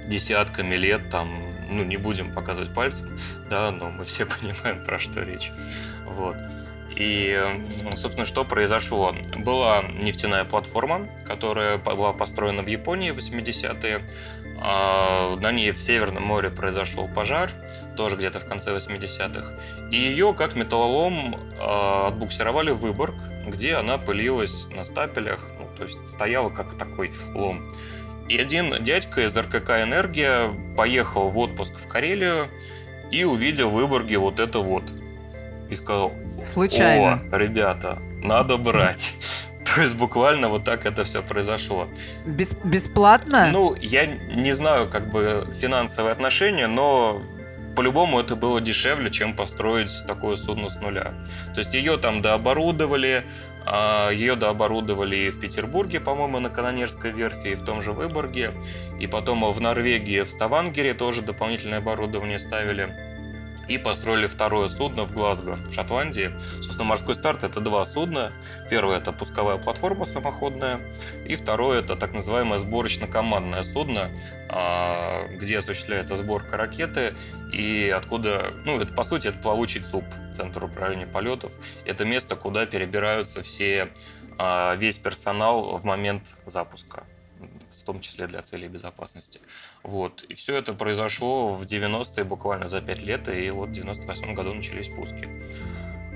десятками 0.08 0.75
лет, 0.75 1.11
там, 1.11 1.38
ну 1.68 1.85
не 1.85 1.96
будем 1.99 2.32
показывать 2.32 2.73
пальцем, 2.73 3.18
да, 3.50 3.70
но 3.70 3.90
мы 3.90 4.04
все 4.04 4.25
понимаем, 4.40 4.85
про 4.85 4.99
что 4.99 5.23
речь. 5.23 5.50
Вот. 6.06 6.37
И, 6.97 7.38
собственно, 7.97 8.25
что 8.25 8.45
произошло? 8.45 9.15
Была 9.37 9.83
нефтяная 9.83 10.45
платформа, 10.45 11.09
которая 11.26 11.76
была 11.76 12.12
построена 12.15 12.62
в 12.62 12.67
Японии 12.67 13.11
в 13.11 13.19
80-е. 13.19 14.00
А, 14.59 15.37
на 15.37 15.53
ней 15.53 15.71
в 15.71 15.79
Северном 15.79 16.23
море 16.23 16.49
произошел 16.49 17.07
пожар, 17.07 17.50
тоже 17.97 18.17
где-то 18.17 18.41
в 18.41 18.47
конце 18.47 18.75
80-х. 18.75 19.53
И 19.91 19.97
ее, 19.97 20.33
как 20.33 20.55
металлолом, 20.55 21.37
а, 21.59 22.09
отбуксировали 22.09 22.71
в 22.71 22.79
Выборг, 22.79 23.15
где 23.47 23.75
она 23.75 23.99
пылилась 23.99 24.69
на 24.71 24.85
стапелях, 24.85 25.47
ну, 25.59 25.69
то 25.76 25.85
есть 25.85 26.07
стояла 26.07 26.49
как 26.49 26.79
такой 26.79 27.12
лом. 27.35 27.71
И 28.29 28.38
один 28.38 28.83
дядька 28.83 29.25
из 29.25 29.37
РКК 29.37 29.71
«Энергия» 29.83 30.50
поехал 30.76 31.29
в 31.29 31.38
отпуск 31.38 31.75
в 31.79 31.87
Карелию 31.87 32.49
и 33.12 33.23
увидел 33.25 33.69
в 33.69 33.75
Выборге 33.75 34.19
вот 34.19 34.41
это 34.41 34.59
вот. 34.59 34.83
И 35.71 35.75
сказал, 35.75 36.12
Случайно. 36.47 37.21
О, 37.31 37.37
ребята, 37.37 37.99
надо 38.23 38.57
брать. 38.57 39.15
То 39.75 39.83
есть 39.83 39.97
буквально 39.97 40.49
вот 40.49 40.65
так 40.65 40.87
это 40.87 41.05
все 41.05 41.23
произошло. 41.23 41.88
Без, 42.25 42.55
бесплатно? 42.65 43.50
Ну, 43.53 43.75
я 43.75 44.07
не 44.07 44.53
знаю 44.53 44.88
как 44.88 45.11
бы 45.11 45.47
финансовые 45.61 46.12
отношения, 46.12 46.67
но 46.69 47.21
по-любому 47.75 48.21
это 48.21 48.37
было 48.37 48.61
дешевле, 48.61 49.11
чем 49.11 49.35
построить 49.35 49.91
такое 50.07 50.37
судно 50.37 50.71
с 50.71 50.81
нуля. 50.81 51.15
То 51.55 51.61
есть 51.61 51.75
ее 51.75 51.99
там 51.99 52.23
дооборудовали, 52.23 53.25
а, 53.67 54.11
ее 54.11 54.37
дооборудовали 54.37 55.17
и 55.17 55.31
в 55.31 55.41
Петербурге, 55.41 56.00
по-моему, 56.00 56.38
на 56.38 56.49
Канонерской 56.49 57.11
верфи, 57.11 57.49
и 57.49 57.55
в 57.55 57.62
том 57.62 57.83
же 57.83 57.93
Выборге. 57.93 58.53
И 58.99 59.07
потом 59.07 59.45
в 59.50 59.61
Норвегии, 59.61 60.23
в 60.23 60.31
Ставангере 60.31 60.95
тоже 60.95 61.23
дополнительное 61.23 61.79
оборудование 61.79 62.38
ставили 62.38 62.95
и 63.68 63.78
построили 63.78 64.26
второе 64.26 64.68
судно 64.68 65.04
в 65.04 65.12
Глазго, 65.12 65.58
в 65.68 65.73
Шотландии. 65.75 66.30
Собственно, 66.56 66.85
морской 66.85 67.14
старт 67.14 67.44
это 67.44 67.61
два 67.61 67.85
судна. 67.85 68.32
Первое 68.70 68.99
это 68.99 69.12
пусковая 69.12 69.58
платформа 69.58 70.06
самоходная, 70.06 70.80
и 71.26 71.37
второе 71.37 71.80
это 71.80 71.96
так 71.96 72.12
называемое 72.12 72.58
сборочно-командное 72.58 73.62
судно, 73.62 74.11
а, 74.49 75.26
где 75.28 75.58
осуществляется 75.58 76.16
сборка 76.16 76.56
ракеты 76.56 77.14
и 77.52 77.92
откуда, 77.94 78.52
ну, 78.64 78.80
это 78.80 78.92
по 78.92 79.04
сути 79.04 79.28
это 79.28 79.38
плавучий 79.38 79.80
ЦУП, 79.80 80.04
Центр 80.35 80.64
управления 80.64 81.06
полетов. 81.06 81.52
Это 81.85 82.04
место, 82.04 82.37
куда 82.37 82.66
перебираются 82.66 83.42
все, 83.42 83.88
а, 84.38 84.75
весь 84.76 84.99
персонал 84.99 85.76
в 85.78 85.85
момент 85.85 86.37
запуска 86.44 87.04
том 87.87 88.00
числе 88.00 88.26
для 88.26 88.43
целей 88.43 88.69
безопасности. 88.69 89.40
Вот. 89.83 90.25
И 90.28 90.35
все 90.35 90.57
это 90.57 90.75
произошло 90.75 91.49
в 91.49 91.62
90-е, 91.62 92.25
буквально 92.25 92.66
за 92.66 92.81
5 92.81 93.02
лет, 93.02 93.28
и 93.28 93.50
вот 93.50 93.71
в 93.71 93.73
98 93.73 94.35
году 94.35 94.52
начались 94.52 94.88
пуски. 94.88 95.28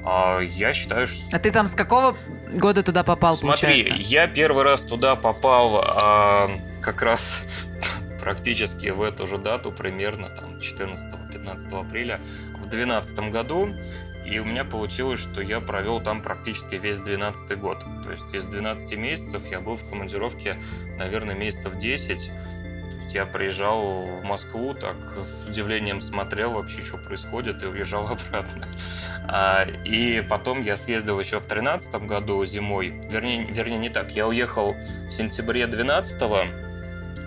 А, 0.05 0.41
я 0.41 0.73
считаю, 0.73 1.07
что... 1.07 1.25
А 1.33 1.39
ты 1.39 1.51
там 1.51 1.69
с 1.69 1.75
какого 1.75 2.17
года 2.53 2.83
туда 2.83 3.05
попал, 3.05 3.37
Смотри, 3.37 3.83
получается? 3.83 4.11
я 4.11 4.27
первый 4.27 4.65
раз 4.65 4.83
туда 4.83 5.17
попал 5.17 5.81
а, 5.83 6.51
как 6.81 7.03
раз 7.03 7.43
практически 8.21 8.89
в 8.89 9.03
эту 9.03 9.27
же 9.27 9.39
дату, 9.39 9.73
примерно 9.73 10.29
там 10.29 10.57
14-15 10.57 11.81
апреля 11.81 12.21
в 12.55 12.69
2012 12.69 13.31
году. 13.31 13.69
И 14.25 14.39
у 14.39 14.45
меня 14.45 14.65
получилось, 14.65 15.19
что 15.19 15.41
я 15.41 15.61
провел 15.61 16.01
там 16.01 16.23
практически 16.23 16.77
весь 16.77 16.99
12 16.99 17.59
год. 17.59 17.85
То 18.05 18.13
есть 18.13 18.33
из 18.33 18.45
12 18.45 18.97
месяцев 18.97 19.43
я 19.51 19.61
был 19.61 19.77
в 19.77 19.89
командировке, 19.89 20.57
наверное, 20.99 21.35
месяцев 21.35 21.77
10. 21.77 22.07
То 22.07 22.97
есть 22.97 23.15
я 23.15 23.27
приезжал 23.27 24.07
в 24.21 24.23
Москву, 24.23 24.75
так 24.75 24.95
с 25.21 25.45
удивлением 25.49 26.01
смотрел 26.01 26.53
вообще, 26.53 26.83
что 26.85 26.99
происходит, 26.99 27.63
и 27.63 27.67
уезжал 27.67 28.07
обратно. 28.11 28.69
А, 29.27 29.65
и 29.85 30.21
потом 30.21 30.63
я 30.63 30.77
съездил 30.77 31.19
еще 31.19 31.41
в 31.41 31.47
13 31.47 31.93
году 32.07 32.45
зимой. 32.45 32.89
Вернее, 33.11 33.47
вернее, 33.51 33.79
не 33.79 33.89
так. 33.89 34.13
Я 34.13 34.29
уехал 34.29 34.77
в 35.09 35.11
сентябре 35.11 35.67
12 35.67 36.70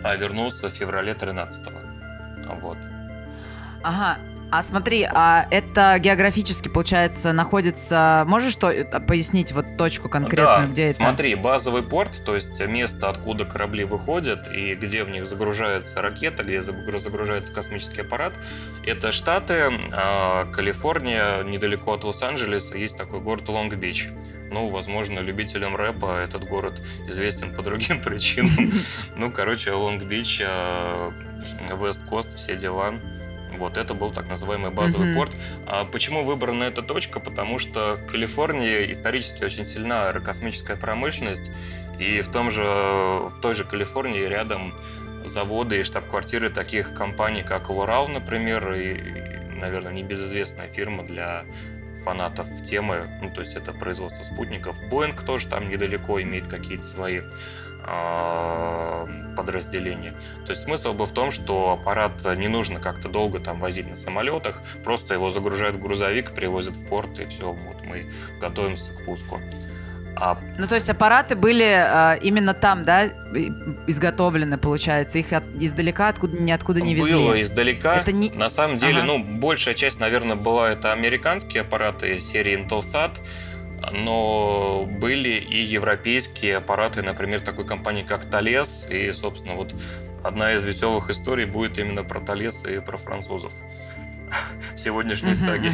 а 0.04 0.16
вернулся 0.16 0.70
в 0.70 0.74
феврале 0.74 1.14
13 1.14 1.68
Вот. 2.62 2.78
Ага, 3.84 4.18
а 4.54 4.62
смотри, 4.62 5.02
а 5.12 5.48
это 5.50 5.98
географически, 5.98 6.68
получается, 6.68 7.34
находится... 7.34 8.24
Можешь 8.28 8.54
что, 8.54 8.70
э, 8.70 8.86
пояснить 9.00 9.52
вот 9.52 9.66
точку 9.80 10.10
конкретную, 10.10 10.68
да, 10.68 10.72
где 10.72 10.84
это? 10.90 10.98
смотри, 10.98 11.34
базовый 11.34 11.82
порт, 11.82 12.22
то 12.24 12.36
есть 12.36 12.64
место, 12.68 13.10
откуда 13.10 13.46
корабли 13.46 13.84
выходят 13.84 14.48
и 14.54 14.76
где 14.76 15.04
в 15.06 15.10
них 15.10 15.26
загружается 15.26 16.04
ракета, 16.04 16.44
где 16.44 16.62
загружается 16.62 17.52
космический 17.52 18.02
аппарат, 18.02 18.34
это 18.86 19.12
Штаты, 19.12 19.72
а, 19.92 20.46
Калифорния, 20.52 21.42
недалеко 21.42 21.94
от 21.94 22.04
Лос-Анджелеса 22.04 22.78
есть 22.78 22.96
такой 22.96 23.22
город 23.22 23.50
Лонг-Бич. 23.50 24.10
Ну, 24.52 24.70
возможно, 24.70 25.20
любителям 25.20 25.76
рэпа 25.76 26.22
этот 26.24 26.44
город 26.44 26.82
известен 27.08 27.54
по 27.54 27.62
другим 27.62 28.02
причинам. 28.04 28.74
Ну, 29.16 29.32
короче, 29.32 29.72
Лонг-Бич, 29.72 30.42
Вест-Кост, 31.70 32.38
все 32.38 32.56
дела. 32.56 32.94
Вот 33.58 33.78
это 33.78 33.94
был 33.94 34.12
так 34.12 34.28
называемый 34.28 34.72
базовый 34.72 35.10
mm-hmm. 35.10 35.16
порт. 35.16 35.32
А 35.68 35.86
почему 35.86 36.24
выбрана 36.24 36.64
эта 36.64 36.82
точка? 36.82 37.20
Потому 37.20 37.60
что 37.60 37.96
в 37.96 38.12
Калифорнии 38.12 38.92
исторически 38.92 39.44
очень 39.44 39.66
сильна 39.66 40.10
аэрокосмическая 40.10 40.76
промышленность, 40.76 41.52
и 42.00 42.22
в 42.22 42.30
том 42.30 42.50
же 42.50 42.64
в 42.64 43.40
той 43.42 43.54
же 43.54 43.64
Калифорнии 43.64 44.22
рядом 44.22 44.74
заводы 45.26 45.80
и 45.80 45.84
штаб-квартиры 45.84 46.50
таких 46.50 46.94
компаний, 46.94 47.44
как 47.44 47.70
Лорал, 47.70 48.08
например, 48.08 48.74
и, 48.74 48.98
наверное, 49.60 49.94
небезызвестная 49.94 50.68
фирма 50.68 51.04
для 51.04 51.46
фанатов 52.04 52.48
темы, 52.64 53.08
ну, 53.22 53.30
то 53.30 53.42
есть 53.42 53.56
это 53.56 53.74
производство 53.74 54.24
спутников. 54.24 54.78
Боинг 54.90 55.24
тоже 55.24 55.48
там 55.48 55.70
недалеко 55.70 56.22
имеет 56.22 56.48
какие-то 56.48 56.84
свои 56.84 57.22
а, 57.86 59.08
подразделения. 59.36 60.14
То 60.46 60.52
есть 60.52 60.64
смысл 60.64 60.94
был 60.94 61.06
в 61.06 61.12
том, 61.12 61.32
что 61.32 61.74
аппарат 61.74 62.14
не 62.38 62.48
нужно 62.48 62.80
как-то 62.80 63.10
долго 63.10 63.40
там 63.40 63.60
возить 63.60 63.90
на 63.90 63.96
самолетах, 63.96 64.62
просто 64.84 65.14
его 65.14 65.30
загружают 65.30 65.76
в 65.76 65.82
грузовик, 65.82 66.32
привозят 66.34 66.76
в 66.76 66.88
порт, 66.88 67.20
и 67.20 67.26
все, 67.26 67.52
вот 67.52 67.84
мы 67.84 68.12
готовимся 68.40 68.94
к 68.94 69.06
пуску. 69.06 69.42
А... 70.16 70.38
Ну, 70.58 70.68
то 70.68 70.76
есть 70.76 70.90
аппараты 70.90 71.36
были 71.36 71.66
э, 71.66 72.20
именно 72.22 72.54
там, 72.54 72.84
да, 72.84 73.06
изготовлены, 73.88 74.58
получается? 74.58 75.20
Их 75.20 75.34
от, 75.34 75.44
издалека 75.60 76.10
откуда, 76.10 76.38
ниоткуда 76.38 76.82
не 76.82 76.94
везли? 76.94 77.14
Было 77.14 77.42
издалека. 77.42 77.98
Это 77.98 78.12
не... 78.12 78.30
На 78.30 78.50
самом 78.50 78.78
деле, 78.78 78.98
ага. 79.00 79.06
ну, 79.06 79.24
большая 79.24 79.74
часть, 79.74 80.00
наверное, 80.00 80.36
была 80.36 80.72
это 80.72 80.92
американские 80.92 81.62
аппараты 81.62 82.20
серии 82.20 82.64
Intelsat, 82.64 83.20
но 83.92 84.88
были 85.00 85.30
и 85.30 85.62
европейские 85.62 86.58
аппараты, 86.58 87.02
например, 87.02 87.42
такой 87.42 87.66
компании, 87.66 88.04
как 88.04 88.26
Thales, 88.26 88.90
и, 88.90 89.12
собственно, 89.12 89.56
вот 89.56 89.76
одна 90.24 90.54
из 90.54 90.64
веселых 90.64 91.10
историй 91.10 91.46
будет 91.46 91.78
именно 91.80 92.04
про 92.04 92.20
Thales 92.20 92.72
и 92.72 92.80
про 92.80 92.98
французов 92.98 93.52
в 94.76 94.80
сегодняшней 94.80 95.36
саге. 95.36 95.72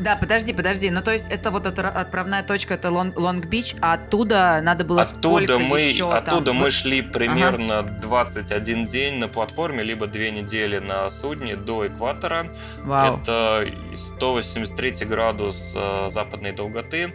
Да, 0.00 0.16
подожди, 0.16 0.52
подожди. 0.54 0.90
Ну, 0.90 1.02
то 1.02 1.12
есть 1.12 1.30
это 1.30 1.50
вот 1.50 1.66
эта 1.66 1.88
отправная 1.88 2.42
точка, 2.42 2.74
это 2.74 2.88
Лонг-Бич, 2.88 3.76
а 3.82 3.94
оттуда 3.94 4.60
надо 4.62 4.84
было 4.84 5.02
оттуда 5.02 5.58
мы, 5.58 5.80
еще 5.80 6.10
Оттуда 6.10 6.46
там? 6.46 6.56
мы 6.56 6.70
шли 6.70 7.02
примерно 7.02 7.80
ага. 7.80 7.90
21 8.00 8.86
день 8.86 9.18
на 9.18 9.28
платформе, 9.28 9.82
либо 9.82 10.06
две 10.06 10.30
недели 10.30 10.78
на 10.78 11.08
судне 11.10 11.54
до 11.54 11.86
экватора. 11.86 12.46
Вау. 12.78 13.20
Это 13.20 13.66
183 13.96 15.04
градус 15.04 15.74
э, 15.76 16.08
западной 16.08 16.52
долготы. 16.52 17.12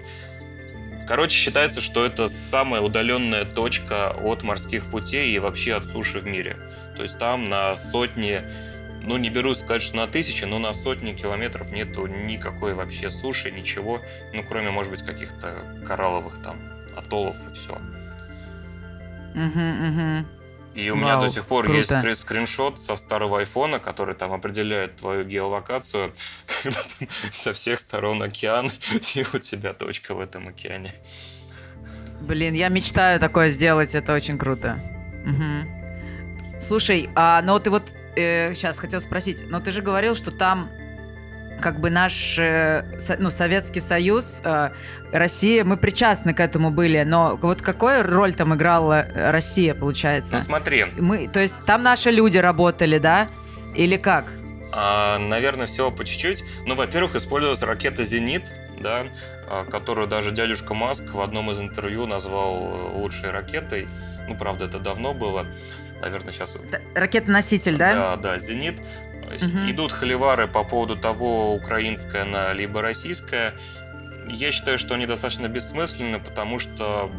Короче, 1.07 1.35
считается, 1.35 1.81
что 1.81 2.05
это 2.05 2.27
самая 2.27 2.81
удаленная 2.81 3.45
точка 3.45 4.11
от 4.11 4.43
морских 4.43 4.85
путей 4.85 5.35
и 5.35 5.39
вообще 5.39 5.75
от 5.75 5.87
суши 5.87 6.19
в 6.19 6.25
мире. 6.25 6.55
То 6.95 7.03
есть 7.03 7.17
там 7.17 7.45
на 7.45 7.75
сотни 7.77 8.41
ну, 9.05 9.17
не 9.17 9.29
берусь 9.29 9.59
сказать, 9.59 9.81
что 9.81 9.97
на 9.97 10.07
тысячи, 10.07 10.43
но 10.45 10.59
на 10.59 10.73
сотни 10.73 11.13
километров 11.13 11.71
нету 11.71 12.07
никакой 12.07 12.73
вообще 12.73 13.09
суши, 13.09 13.51
ничего, 13.51 14.01
ну, 14.33 14.43
кроме, 14.43 14.71
может 14.71 14.91
быть, 14.91 15.03
каких-то 15.03 15.55
коралловых 15.87 16.41
там 16.43 16.57
атоллов 16.95 17.37
и 17.49 17.53
все. 17.53 17.73
Угу, 19.35 19.89
угу. 19.89 20.27
И 20.75 20.89
у 20.89 20.95
Вау, 20.95 21.03
меня 21.03 21.17
до 21.21 21.29
сих 21.29 21.45
пор 21.45 21.65
круто. 21.65 22.05
есть 22.05 22.21
скриншот 22.21 22.81
со 22.81 22.97
старого 22.97 23.39
айфона, 23.39 23.79
который 23.79 24.13
там 24.13 24.33
определяет 24.33 24.97
твою 24.97 25.23
геолокацию, 25.23 26.13
когда 26.63 26.79
там 26.99 27.07
со 27.31 27.53
всех 27.53 27.79
сторон 27.79 28.21
океан, 28.21 28.71
и 29.15 29.25
у 29.33 29.39
тебя 29.39 29.73
точка 29.73 30.13
в 30.13 30.19
этом 30.19 30.49
океане. 30.49 30.93
Блин, 32.21 32.53
я 32.53 32.69
мечтаю 32.69 33.19
такое 33.19 33.49
сделать, 33.49 33.95
это 33.95 34.13
очень 34.13 34.37
круто. 34.37 34.79
Угу. 35.25 36.61
Слушай, 36.61 37.09
а 37.15 37.41
ну 37.41 37.59
ты 37.59 37.69
вот 37.69 37.93
э, 38.15 38.53
сейчас 38.53 38.79
хотел 38.79 39.01
спросить, 39.01 39.43
но 39.47 39.59
ты 39.59 39.71
же 39.71 39.81
говорил, 39.81 40.15
что 40.15 40.31
там 40.31 40.69
как 41.61 41.79
бы 41.79 41.89
наш, 41.89 42.37
э, 42.37 42.85
со, 42.99 43.15
ну, 43.17 43.29
Советский 43.29 43.79
Союз, 43.79 44.41
э, 44.43 44.71
Россия, 45.11 45.63
мы 45.63 45.77
причастны 45.77 46.33
к 46.33 46.39
этому 46.39 46.71
были, 46.71 47.03
но 47.03 47.37
вот 47.41 47.61
какую 47.61 48.03
роль 48.03 48.33
там 48.33 48.53
играла 48.53 49.05
Россия, 49.15 49.73
получается? 49.73 50.35
Ну, 50.35 50.41
смотри. 50.41 50.85
Мы, 50.97 51.27
то 51.27 51.39
есть 51.39 51.63
там 51.65 51.83
наши 51.83 52.11
люди 52.11 52.37
работали, 52.37 52.97
да? 52.97 53.29
Или 53.75 53.97
как? 53.97 54.31
А, 54.71 55.17
наверное, 55.19 55.67
всего 55.67 55.91
по 55.91 56.03
чуть-чуть. 56.03 56.43
Ну, 56.65 56.75
во-первых, 56.75 57.15
использовалась 57.15 57.61
ракета 57.61 58.03
«Зенит», 58.03 58.51
да, 58.79 59.05
а, 59.47 59.63
которую 59.65 60.07
даже 60.07 60.31
дядюшка 60.31 60.73
Маск 60.73 61.13
в 61.13 61.21
одном 61.21 61.51
из 61.51 61.61
интервью 61.61 62.07
назвал 62.07 62.55
э, 62.55 62.97
лучшей 62.97 63.29
ракетой. 63.29 63.87
Ну, 64.27 64.35
правда, 64.35 64.65
это 64.65 64.79
давно 64.79 65.13
было 65.13 65.45
наверное, 66.01 66.33
сейчас... 66.33 66.57
Ракетоноситель, 66.93 67.77
да? 67.77 67.93
Да, 67.93 68.15
да, 68.17 68.39
«Зенит». 68.39 68.75
Угу. 69.25 69.71
Идут 69.71 69.91
холивары 69.91 70.47
по 70.47 70.63
поводу 70.63 70.95
того, 70.95 71.53
украинская 71.55 72.23
она 72.23 72.53
либо 72.53 72.81
российская. 72.81 73.53
Я 74.29 74.51
считаю, 74.51 74.77
что 74.77 74.93
они 74.93 75.07
достаточно 75.07 75.47
бессмысленны, 75.47 76.19
потому 76.19 76.59
что 76.59 77.09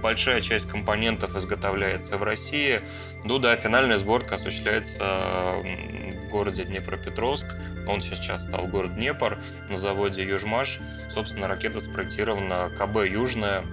большая 0.00 0.40
часть 0.40 0.68
компонентов 0.68 1.36
изготовляется 1.36 2.16
в 2.16 2.22
России. 2.22 2.80
Ну 3.24 3.38
да, 3.38 3.56
финальная 3.56 3.96
сборка 3.96 4.36
осуществляется 4.36 5.04
в 5.04 6.30
городе 6.30 6.64
Днепропетровск. 6.64 7.46
Он 7.88 8.00
сейчас 8.00 8.44
стал 8.44 8.66
город 8.66 8.94
Днепр 8.94 9.38
на 9.68 9.78
заводе 9.78 10.22
Южмаш. 10.22 10.78
Собственно, 11.10 11.48
ракета 11.48 11.80
спроектирована 11.80 12.70
КБ 12.78 13.10
«Южная», 13.10 13.64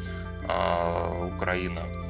а, 0.48 1.28
Украина 1.36 2.05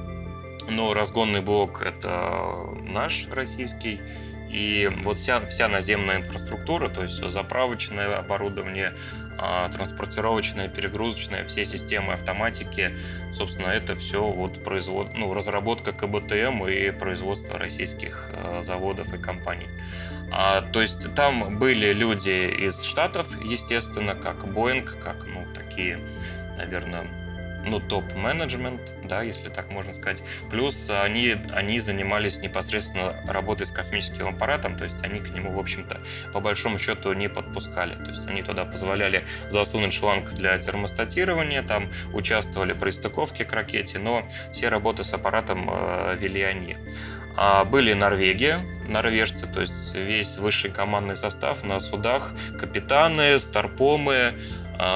но 0.69 0.93
разгонный 0.93 1.41
блок 1.41 1.81
это 1.81 2.69
наш 2.83 3.27
российский. 3.29 4.01
И 4.49 4.89
вот 5.03 5.17
вся, 5.17 5.41
вся 5.41 5.67
наземная 5.67 6.17
инфраструктура, 6.17 6.87
то 6.87 7.01
есть 7.01 7.17
заправочное 7.29 8.17
оборудование, 8.17 8.93
а, 9.37 9.69
транспортировочное, 9.69 10.69
перегрузочное, 10.69 11.43
все 11.43 11.65
системы 11.65 12.13
автоматики, 12.13 12.95
собственно, 13.33 13.67
это 13.67 13.95
все 13.95 14.23
вот 14.23 14.63
производ... 14.63 15.09
ну, 15.13 15.33
разработка 15.33 15.91
КБТМ 15.91 16.65
и 16.67 16.91
производство 16.91 17.59
российских 17.59 18.29
а, 18.33 18.61
заводов 18.61 19.13
и 19.13 19.17
компаний. 19.17 19.67
А, 20.31 20.61
то 20.61 20.81
есть 20.81 21.13
там 21.15 21.59
были 21.59 21.91
люди 21.91 22.65
из 22.65 22.81
Штатов, 22.81 23.27
естественно, 23.43 24.15
как 24.15 24.45
Boeing, 24.45 24.87
как 25.03 25.25
ну, 25.25 25.45
такие, 25.53 25.99
наверное, 26.57 27.07
ну, 27.67 27.79
топ-менеджмент, 27.79 28.81
да, 29.03 29.21
если 29.21 29.49
так 29.49 29.69
можно 29.69 29.93
сказать. 29.93 30.23
Плюс 30.49 30.89
они, 30.89 31.35
они 31.51 31.79
занимались 31.79 32.39
непосредственно 32.39 33.15
работой 33.27 33.65
с 33.65 33.71
космическим 33.71 34.27
аппаратом, 34.27 34.77
то 34.77 34.83
есть 34.83 35.03
они 35.03 35.19
к 35.19 35.29
нему, 35.31 35.51
в 35.51 35.59
общем-то, 35.59 35.99
по 36.33 36.39
большому 36.39 36.79
счету 36.79 37.13
не 37.13 37.27
подпускали. 37.27 37.95
То 37.95 38.09
есть 38.09 38.27
они 38.27 38.43
туда 38.43 38.65
позволяли 38.65 39.25
засунуть 39.49 39.93
шланг 39.93 40.31
для 40.33 40.57
термостатирования, 40.57 41.63
там 41.63 41.89
участвовали 42.13 42.73
при 42.73 42.91
стыковке 42.91 43.45
к 43.45 43.53
ракете, 43.53 43.99
но 43.99 44.27
все 44.51 44.69
работы 44.69 45.03
с 45.03 45.13
аппаратом 45.13 45.69
э, 45.71 46.17
вели 46.19 46.41
они. 46.41 46.77
А 47.37 47.65
были 47.65 47.93
Норвегия, 47.93 48.61
норвежцы, 48.87 49.45
то 49.45 49.61
есть 49.61 49.93
весь 49.93 50.37
высший 50.37 50.71
командный 50.71 51.15
состав 51.15 51.63
на 51.63 51.79
судах, 51.79 52.31
капитаны, 52.57 53.39
старпомы, 53.39 54.35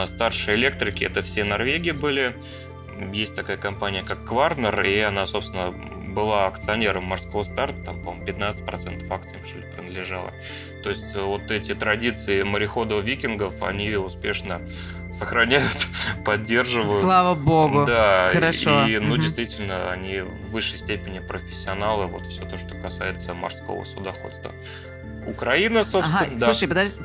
старшие 0.08 0.56
электрики, 0.56 1.04
это 1.04 1.22
все 1.22 1.44
Норвегии 1.44 1.92
были. 1.92 2.36
Есть 3.14 3.36
такая 3.36 3.58
компания, 3.58 4.04
как 4.04 4.26
Кварнер, 4.26 4.82
и 4.82 5.00
она, 5.00 5.26
собственно, 5.26 5.74
была 6.10 6.48
акционером 6.48 7.06
морского 7.06 7.44
старта, 7.44 7.82
там, 7.84 8.02
по-моему, 8.02 8.26
15% 8.26 9.12
акций 9.12 9.38
что 9.46 9.60
ли, 9.60 9.66
принадлежало. 9.76 10.32
То 10.84 10.90
есть 10.90 11.16
вот 11.16 11.52
эти 11.52 11.76
традиции 11.76 12.42
мореходов-викингов, 12.44 13.64
они 13.64 13.92
успешно 13.92 14.62
сохраняют, 15.12 15.88
поддерживают. 16.26 16.94
Слава 16.94 17.36
богу. 17.36 17.86
Да. 17.86 18.30
Хорошо. 18.32 18.86
И, 18.88 18.98
ну, 19.00 19.14
угу. 19.14 19.22
действительно, 19.22 19.92
они 19.92 20.22
в 20.22 20.52
высшей 20.52 20.80
степени 20.80 21.20
профессионалы, 21.20 22.08
вот 22.08 22.26
все 22.26 22.44
то, 22.44 22.58
что 22.58 22.76
касается 22.76 23.34
морского 23.34 23.84
судоходства. 23.84 24.54
Украина, 25.30 25.84
собственно, 25.84 26.22
ага, 26.22 26.32
да. 26.38 26.46
Слушай, 26.46 26.68
подожди, 26.68 26.96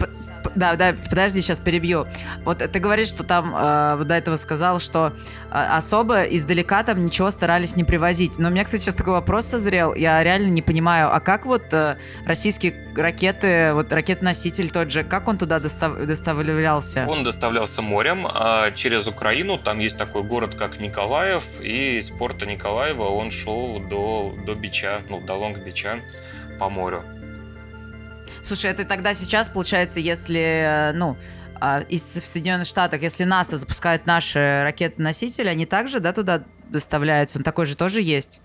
да, 0.55 0.77
да, 0.77 0.95
подожди, 1.09 1.41
сейчас 1.41 1.59
перебью. 1.61 2.07
Вот 2.45 2.59
ты 2.59 2.79
говоришь, 2.79 3.09
что 3.09 3.25
там, 3.25 3.55
э, 3.55 3.97
вот 3.97 4.07
до 4.07 4.15
этого 4.15 4.37
сказал, 4.37 4.79
что 4.79 5.13
э, 5.51 5.53
особо 5.53 6.23
издалека 6.23 6.83
там 6.83 7.05
ничего 7.05 7.31
старались 7.31 7.77
не 7.77 7.85
привозить. 7.85 8.39
Но 8.39 8.49
у 8.49 8.51
меня, 8.51 8.65
кстати, 8.65 8.83
сейчас 8.83 8.95
такой 8.95 9.15
вопрос 9.15 9.47
созрел. 9.47 9.95
Я 9.95 10.23
реально 10.23 10.49
не 10.49 10.63
понимаю, 10.63 11.15
а 11.15 11.21
как 11.21 11.47
вот 11.47 11.73
э, 11.73 11.97
российские 12.27 12.75
ракеты, 12.97 13.73
вот 13.75 13.93
ракетоноситель 13.93 14.71
тот 14.71 14.91
же, 14.91 15.03
как 15.03 15.29
он 15.29 15.39
туда 15.39 15.59
достав, 15.61 15.97
доставлялся? 16.07 17.07
Он 17.09 17.25
доставлялся 17.25 17.83
морем 17.83 18.27
а 18.27 18.71
через 18.73 19.07
Украину. 19.07 19.59
Там 19.59 19.79
есть 19.79 19.99
такой 19.99 20.23
город, 20.23 20.55
как 20.55 20.79
Николаев, 20.79 21.45
и 21.61 21.99
из 21.99 22.11
порта 22.11 22.47
Николаева 22.47 23.05
он 23.05 23.31
шел 23.31 23.81
до, 23.81 24.35
до 24.47 24.55
Бича, 24.55 25.03
ну, 25.09 25.21
до 25.21 25.35
Лонг-Бича 25.35 26.01
по 26.59 26.69
морю. 26.69 27.03
Слушай, 28.45 28.71
это 28.73 28.85
тогда 28.85 29.15
сейчас, 29.15 29.49
получается, 29.49 30.01
если, 30.01 30.93
ну, 30.95 31.17
А 31.61 31.81
из 31.89 32.03
в 32.03 32.27
Соединенных 32.27 32.67
Штатах, 32.67 33.01
если 33.01 33.25
НАСА 33.25 33.57
запускает 33.57 34.07
наши 34.07 34.63
ракеты-носители, 34.65 35.49
они 35.49 35.67
также, 35.67 36.01
да, 36.01 36.13
туда 36.13 36.43
доставляются? 36.69 37.39
Он 37.39 37.45
такой 37.45 37.65
же 37.65 37.77
тоже 37.77 38.03
есть? 38.03 38.41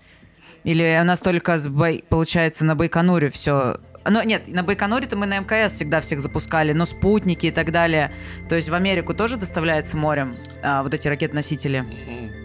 Или 0.64 0.98
у 1.00 1.04
нас 1.04 1.20
только, 1.20 1.58
с 1.58 1.68
Бай... 1.68 2.04
получается, 2.08 2.64
на 2.64 2.76
Байконуре 2.76 3.28
все 3.28 3.78
ну, 4.08 4.22
нет, 4.22 4.48
на 4.48 4.62
Байконуре-то 4.62 5.16
мы 5.16 5.26
на 5.26 5.38
МКС 5.40 5.74
всегда 5.74 6.00
всех 6.00 6.20
запускали, 6.20 6.72
но 6.72 6.86
спутники 6.86 7.46
и 7.46 7.50
так 7.50 7.70
далее. 7.70 8.10
То 8.48 8.56
есть 8.56 8.68
в 8.68 8.74
Америку 8.74 9.14
тоже 9.14 9.36
доставляется 9.36 9.96
морем 9.96 10.36
а, 10.62 10.82
вот 10.82 10.94
эти 10.94 11.06
ракет-носители? 11.08 11.84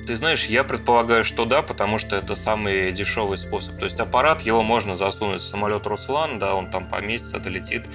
Ты 0.06 0.16
знаешь, 0.16 0.46
я 0.46 0.64
предполагаю, 0.64 1.24
что 1.24 1.46
да, 1.46 1.62
потому 1.62 1.98
что 1.98 2.16
это 2.16 2.36
самый 2.36 2.92
дешевый 2.92 3.38
способ. 3.38 3.80
То 3.80 3.86
есть 3.86 4.00
аппарат, 4.00 4.42
его 4.42 4.64
можно 4.64 4.96
засунуть 4.96 5.42
в 5.42 5.48
самолет 5.48 5.88
Руслан, 5.88 6.40
да, 6.40 6.56
он 6.56 6.70
там 6.70 6.88
поместится, 6.88 7.40
долетит. 7.40 7.86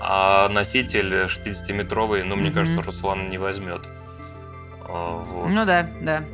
А 0.00 0.48
носитель 0.48 1.24
60-метровый, 1.24 2.22
ну, 2.22 2.36
мне 2.36 2.50
mm-hmm. 2.50 2.54
кажется, 2.54 2.82
Руслан 2.82 3.30
не 3.30 3.38
возьмет. 3.38 3.82
А, 4.82 5.16
вот. 5.16 5.48
Ну 5.48 5.64
да, 5.64 5.90
да. 6.00 6.24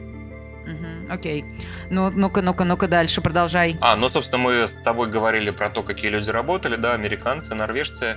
Окей. 1.11 1.45
Ну, 1.91 2.11
ну-ка, 2.11 2.43
ну-ка, 2.43 2.65
ну-ка 2.65 2.89
дальше, 2.89 3.21
продолжай. 3.21 3.77
А, 3.81 3.97
ну, 3.97 4.09
собственно, 4.09 4.43
мы 4.43 4.67
с 4.67 4.73
тобой 4.73 5.09
говорили 5.09 5.51
про 5.51 5.71
то, 5.71 5.83
какие 5.83 6.11
люди 6.11 6.31
работали, 6.31 6.77
да, 6.77 6.95
американцы, 6.95 7.55
норвежцы, 7.55 8.17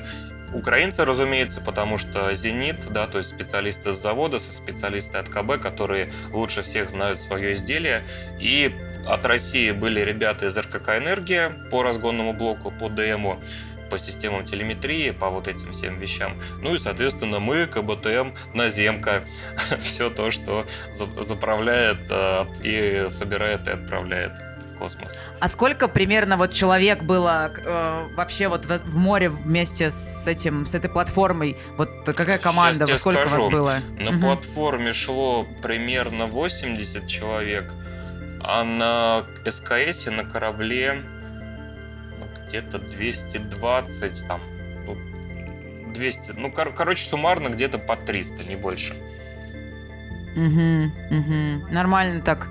украинцы, 0.54 1.06
разумеется, 1.06 1.62
потому 1.62 1.98
что 1.98 2.34
«Зенит», 2.34 2.88
да, 2.92 3.08
то 3.08 3.18
есть 3.18 3.30
специалисты 3.30 3.92
с 3.92 4.02
завода, 4.02 4.40
специалисты 4.40 5.18
от 5.18 5.30
КБ, 5.30 5.62
которые 5.62 6.10
лучше 6.32 6.62
всех 6.62 6.90
знают 6.90 7.20
свое 7.20 7.54
изделие, 7.54 8.04
и 8.40 8.74
от 9.06 9.26
России 9.26 9.72
были 9.72 10.02
ребята 10.02 10.48
из 10.48 10.58
РКК 10.58 10.90
«Энергия» 10.90 11.52
по 11.72 11.84
разгонному 11.84 12.34
блоку, 12.34 12.72
по 12.72 12.90
ДМу, 12.90 13.40
по 13.89 14.00
системам 14.00 14.43
телеметрии, 14.43 15.12
по 15.12 15.30
вот 15.30 15.47
этим 15.47 15.73
всем 15.73 15.97
вещам. 15.97 16.38
Ну 16.62 16.73
и, 16.73 16.78
соответственно, 16.78 17.39
мы, 17.39 17.65
КБТМ, 17.65 18.32
наземка, 18.54 19.23
все 19.82 20.10
то, 20.10 20.32
что 20.32 20.65
заправляет 20.91 22.00
э, 22.10 22.45
и 22.63 23.08
собирает 23.10 23.67
и 23.67 23.71
отправляет 23.71 24.32
в 24.76 24.78
космос. 24.78 25.21
А 25.39 25.47
сколько 25.47 25.88
примерно 25.88 26.38
вот 26.38 26.52
человек 26.54 27.04
было 27.04 27.52
э, 27.58 28.08
вообще 28.15 28.47
вот 28.47 28.65
в, 28.65 28.80
в 28.80 28.97
море 28.97 29.30
вместе 29.30 29.89
с 29.89 30.28
этим, 30.28 30.65
с 30.65 30.76
этой 30.76 30.89
платформой? 30.89 31.58
Вот 31.78 31.89
какая 32.06 32.38
команда, 32.38 32.86
во 32.86 32.97
сколько 32.97 33.28
скажу. 33.28 33.43
вас 33.43 33.52
было? 33.52 33.80
На 34.00 34.12
угу. 34.12 34.19
платформе 34.19 34.93
шло 34.93 35.47
примерно 35.62 36.26
80 36.26 37.08
человек, 37.08 37.71
а 38.41 38.63
на 38.63 39.23
СКС 39.50 40.06
на 40.08 40.23
корабле 40.23 41.04
где-то 42.48 42.80
220, 42.80 44.28
там, 44.28 44.42
ну, 44.86 44.98
200, 45.94 46.34
ну, 46.38 46.52
кор- 46.52 46.74
короче, 46.74 47.04
суммарно 47.06 47.50
где-то 47.50 47.78
по 47.78 47.96
300, 47.96 48.44
не 48.44 48.56
больше. 48.56 48.94
Угу, 50.36 50.92
угу. 51.18 51.72
Нормально 51.74 52.22
так. 52.22 52.48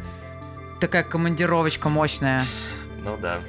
Такая 0.81 1.05
командировочка 1.05 1.89
мощная. 1.89 2.45
Ну 3.03 3.17
да. 3.17 3.41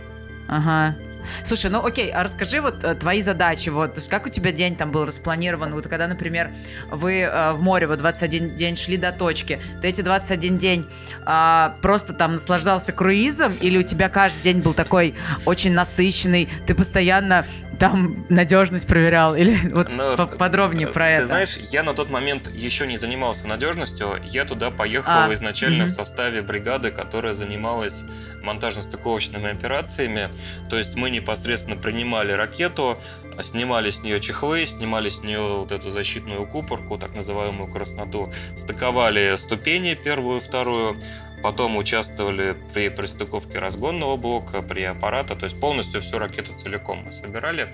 Ага. 0.48 0.96
Слушай, 1.44 1.72
ну 1.72 1.86
окей, 1.86 2.12
а 2.12 2.24
расскажи 2.24 2.62
вот 2.62 2.84
э, 2.84 2.96
твои 2.96 3.22
задачи, 3.22 3.70
вот, 3.70 3.94
то 3.94 4.00
есть 4.00 4.10
как 4.10 4.26
у 4.26 4.30
тебя 4.30 4.52
день 4.52 4.76
там 4.76 4.92
был 4.92 5.06
распланирован, 5.06 5.74
вот 5.74 5.88
когда, 5.88 6.08
например, 6.08 6.52
вы 6.92 7.22
э, 7.22 7.54
в 7.54 7.62
море 7.62 7.88
вот 7.88 8.00
21 8.00 8.56
день 8.56 8.76
шли 8.76 8.98
до 8.98 9.12
точки, 9.12 9.60
ты 9.82 9.88
эти 9.88 10.02
21 10.02 10.58
день 10.58 10.86
э, 11.26 11.70
просто 11.82 12.14
там 12.14 12.34
наслаждался 12.34 12.92
круизом, 12.92 13.54
или 13.54 13.78
у 13.78 13.84
тебя 13.84 14.10
каждый 14.10 14.42
день 14.42 14.62
был 14.62 14.74
такой 14.74 15.16
очень 15.46 15.74
насыщенный, 15.74 16.50
ты 16.66 16.76
постоянно 16.76 17.46
там 17.80 18.26
надежность 18.30 18.88
проверял? 18.88 19.36
Или 19.36 19.56
вот 19.72 19.90
Но, 19.90 20.16
ну, 20.16 20.28
подробнее 20.28 20.88
про 20.88 21.06
ты 21.06 21.12
это? 21.12 21.22
Ты 21.22 21.28
знаешь, 21.28 21.58
я 21.72 21.84
на 21.84 21.94
тот 21.94 22.10
момент 22.10 22.50
еще 22.54 22.88
не 22.88 22.98
занимался 22.98 23.48
надежностью. 23.48 24.20
Я 24.24 24.46
туда 24.46 24.72
поехал 24.72 25.30
а, 25.30 25.34
изначально 25.34 25.86
угу. 25.86 25.92
в 25.92 25.94
составе 25.94 26.42
бригады, 26.42 26.92
которая 26.92 27.34
занималась 27.34 28.04
монтажно-стыковочными 28.44 29.52
операциями. 29.52 30.30
То 30.70 30.78
есть 30.78 30.96
мы 30.96 31.10
непосредственно 31.10 31.76
принимали 31.76 32.32
ракету, 32.32 32.98
снимали 33.42 33.92
с 33.92 34.02
нее 34.02 34.20
чехлы, 34.20 34.66
снимали 34.66 35.10
с 35.10 35.22
нее 35.22 35.60
вот 35.60 35.72
эту 35.72 35.90
защитную 35.90 36.46
купорку, 36.46 36.98
так 36.98 37.16
называемую 37.16 37.72
красноту, 37.72 38.32
стыковали 38.56 39.36
ступени 39.38 39.94
первую, 39.94 40.40
вторую, 40.40 40.98
потом 41.44 41.78
участвовали 41.78 42.58
при 42.74 42.90
пристыковке 42.90 43.60
разгонного 43.60 44.18
блока, 44.18 44.62
при 44.62 44.84
аппарата, 44.84 45.36
то 45.36 45.46
есть 45.46 45.60
полностью 45.60 46.02
всю 46.02 46.20
ракету 46.20 46.54
целиком 46.58 47.04
мы 47.06 47.12
собирали. 47.12 47.70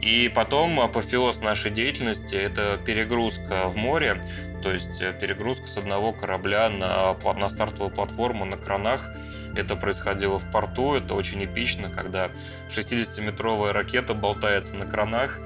И 0.00 0.28
потом 0.34 0.80
апофеоз 0.80 1.40
нашей 1.40 1.70
деятельности– 1.70 2.34
это 2.36 2.78
перегрузка 2.84 3.68
в 3.68 3.76
море, 3.76 4.24
то 4.62 4.72
есть 4.72 4.98
перегрузка 5.20 5.66
с 5.68 5.76
одного 5.76 6.12
корабля 6.12 6.68
на, 6.68 7.14
на 7.34 7.48
стартовую 7.48 7.94
платформу 7.94 8.44
на 8.44 8.56
кранах– 8.56 9.08
это 9.54 9.76
происходило 9.76 10.38
в 10.38 10.50
порту, 10.50 10.94
это 10.94 11.14
очень 11.14 11.44
эпично, 11.44 11.90
когда 11.90 12.30
60-метровая 12.70 13.72
ракета 13.72 14.14
болтается 14.14 14.74
на 14.74 14.86
кранах. 14.86 15.38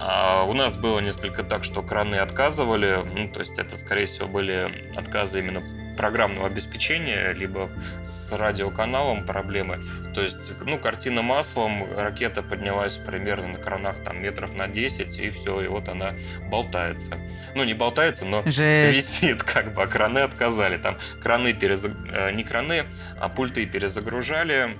А 0.00 0.44
у 0.44 0.52
нас 0.52 0.76
было 0.76 1.00
несколько 1.00 1.42
так, 1.42 1.64
что 1.64 1.82
краны 1.82 2.16
отказывали, 2.16 3.00
ну, 3.14 3.32
то 3.32 3.40
есть 3.40 3.58
это, 3.58 3.76
скорее 3.76 4.06
всего, 4.06 4.28
были 4.28 4.92
отказы 4.96 5.40
именно 5.40 5.60
программного 5.98 6.46
обеспечения, 6.46 7.32
либо 7.32 7.68
с 8.06 8.30
радиоканалом 8.32 9.26
проблемы. 9.26 9.80
То 10.14 10.22
есть, 10.22 10.52
ну, 10.64 10.78
картина 10.78 11.22
маслом, 11.22 11.86
ракета 11.96 12.40
поднялась 12.40 12.96
примерно 12.96 13.48
на 13.48 13.58
кранах 13.58 13.96
там 14.04 14.22
метров 14.22 14.54
на 14.54 14.68
10, 14.68 15.18
и 15.18 15.30
все, 15.30 15.60
и 15.60 15.66
вот 15.66 15.88
она 15.88 16.14
болтается. 16.50 17.18
Ну, 17.56 17.64
не 17.64 17.74
болтается, 17.74 18.24
но 18.24 18.44
Жесть. 18.46 18.96
висит, 18.96 19.42
как 19.42 19.74
бы, 19.74 19.82
а 19.82 19.88
краны 19.88 20.20
отказали. 20.20 20.78
Там 20.78 20.96
краны 21.20 21.52
перезаг... 21.52 21.92
Э, 22.12 22.30
не 22.30 22.44
краны, 22.44 22.84
а 23.20 23.28
пульты 23.28 23.66
перезагружали. 23.66 24.78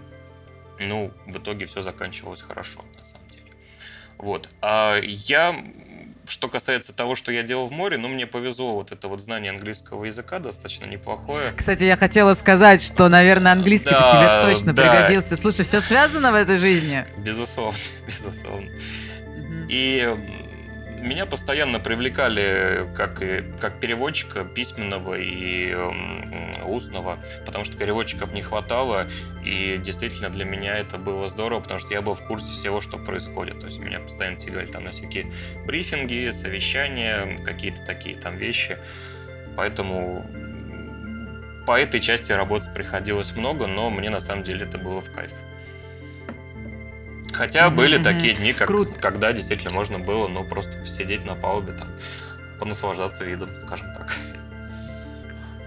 Ну, 0.78 1.11
в 1.26 1.37
итоге 1.37 1.66
все 1.66 1.83
заканчивалось 1.83 2.42
хорошо, 2.42 2.85
на 2.96 3.04
самом 3.04 3.28
деле. 3.31 3.52
Вот. 4.18 4.48
А 4.62 5.00
я 5.02 5.64
что 6.28 6.48
касается 6.48 6.92
того, 6.92 7.14
что 7.14 7.32
я 7.32 7.42
делал 7.42 7.66
в 7.66 7.72
море, 7.72 7.96
ну, 7.96 8.08
мне 8.08 8.26
повезло, 8.26 8.74
вот 8.74 8.92
это 8.92 9.08
вот 9.08 9.20
знание 9.20 9.50
английского 9.50 10.04
языка 10.04 10.38
достаточно 10.38 10.84
неплохое. 10.84 11.52
Кстати, 11.56 11.84
я 11.84 11.96
хотела 11.96 12.34
сказать, 12.34 12.82
что, 12.82 13.08
наверное, 13.08 13.52
английский 13.52 13.90
да, 13.90 14.08
тебе 14.10 14.52
точно 14.52 14.72
да. 14.72 14.82
пригодился. 14.82 15.36
Слушай, 15.36 15.64
все 15.64 15.80
связано 15.80 16.32
в 16.32 16.34
этой 16.34 16.56
жизни? 16.56 17.06
Безусловно, 17.18 17.78
безусловно. 18.06 18.70
И 19.68 20.38
меня 21.00 21.26
постоянно 21.26 21.80
привлекали 21.80 22.88
как, 22.96 23.22
как 23.61 23.80
переводчика 23.80 24.44
письменного 24.44 25.14
и 25.18 25.74
устного, 26.64 27.18
потому 27.46 27.64
что 27.64 27.76
переводчиков 27.76 28.32
не 28.32 28.42
хватало, 28.42 29.06
и 29.44 29.80
действительно 29.82 30.28
для 30.30 30.44
меня 30.44 30.76
это 30.76 30.98
было 30.98 31.28
здорово, 31.28 31.61
потому 31.61 31.80
что 31.80 31.92
я 31.94 32.02
был 32.02 32.14
в 32.14 32.22
курсе 32.26 32.52
всего, 32.52 32.80
что 32.80 32.98
происходит. 32.98 33.61
То 33.61 33.66
есть 33.66 33.78
меня 33.78 34.00
постоянно 34.00 34.37
тягали 34.37 34.66
там 34.66 34.84
на 34.84 34.90
всякие 34.90 35.26
брифинги, 35.66 36.30
совещания, 36.32 37.40
какие-то 37.44 37.80
такие 37.87 38.16
там 38.16 38.37
вещи. 38.37 38.78
Поэтому 39.56 40.24
по 41.66 41.78
этой 41.78 42.00
части 42.00 42.32
работать 42.32 42.72
приходилось 42.72 43.34
много, 43.34 43.66
но 43.66 43.90
мне 43.90 44.11
на 44.11 44.20
самом 44.20 44.42
деле 44.42 44.66
это 44.66 44.78
было 44.78 45.00
в 45.00 45.12
кайф. 45.12 45.32
Хотя 47.32 47.70
были 47.70 48.02
такие 48.02 48.34
дни, 48.34 48.52
как, 48.52 48.68
когда 49.00 49.32
действительно 49.32 49.72
можно 49.72 49.98
было, 49.98 50.28
ну, 50.28 50.44
просто 50.44 50.78
посидеть 50.78 51.24
на 51.24 51.34
палубе, 51.34 51.72
там, 51.72 51.88
понаслаждаться 52.58 53.24
видом, 53.24 53.50
скажем 53.56 53.86
так. 53.96 54.16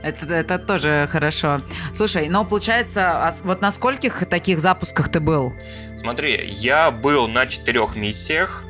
Это, 0.04 0.34
это 0.34 0.58
тоже 0.58 1.08
хорошо. 1.12 1.62
Слушай, 1.94 2.28
но 2.28 2.44
получается, 2.44 3.28
а 3.28 3.32
вот 3.44 3.62
на 3.62 3.72
скольких 3.72 4.26
таких 4.28 4.60
запусках 4.60 5.10
ты 5.10 5.20
был? 5.20 5.54
Смотри, 6.00 6.50
я 6.50 6.90
был 6.90 7.28
на 7.28 7.46
четырех 7.46 7.96
миссиях. 7.96 8.64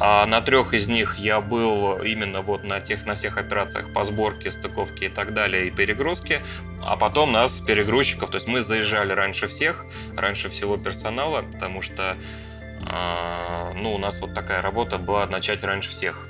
А 0.00 0.26
на 0.26 0.40
трех 0.40 0.74
из 0.74 0.88
них 0.88 1.18
я 1.18 1.40
был 1.40 1.98
именно 2.02 2.42
вот 2.42 2.64
на 2.64 2.80
тех, 2.80 3.06
на 3.06 3.14
всех 3.14 3.38
операциях 3.38 3.92
по 3.92 4.02
сборке, 4.04 4.50
стыковке 4.50 5.06
и 5.06 5.08
так 5.08 5.34
далее, 5.34 5.68
и 5.68 5.70
перегрузке. 5.70 6.40
А 6.82 6.96
потом 6.96 7.32
нас, 7.32 7.60
перегрузчиков, 7.60 8.30
то 8.30 8.36
есть 8.36 8.48
мы 8.48 8.60
заезжали 8.60 9.12
раньше 9.12 9.46
всех, 9.46 9.84
раньше 10.16 10.48
всего 10.48 10.76
персонала, 10.76 11.42
потому 11.42 11.80
что 11.80 12.16
э, 12.80 13.72
ну, 13.76 13.94
у 13.94 13.98
нас 13.98 14.20
вот 14.20 14.34
такая 14.34 14.60
работа 14.62 14.98
была 14.98 15.26
начать 15.26 15.62
раньше 15.62 15.90
всех. 15.90 16.26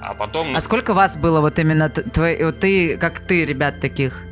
А 0.00 0.14
потом... 0.14 0.56
А 0.56 0.60
сколько 0.60 0.94
вас 0.94 1.16
было 1.16 1.40
вот 1.40 1.58
именно, 1.58 1.90
твой, 1.90 2.42
вот 2.42 2.60
ты, 2.60 2.96
как 2.96 3.20
ты, 3.20 3.44
ребят 3.44 3.80
таких? 3.80 4.22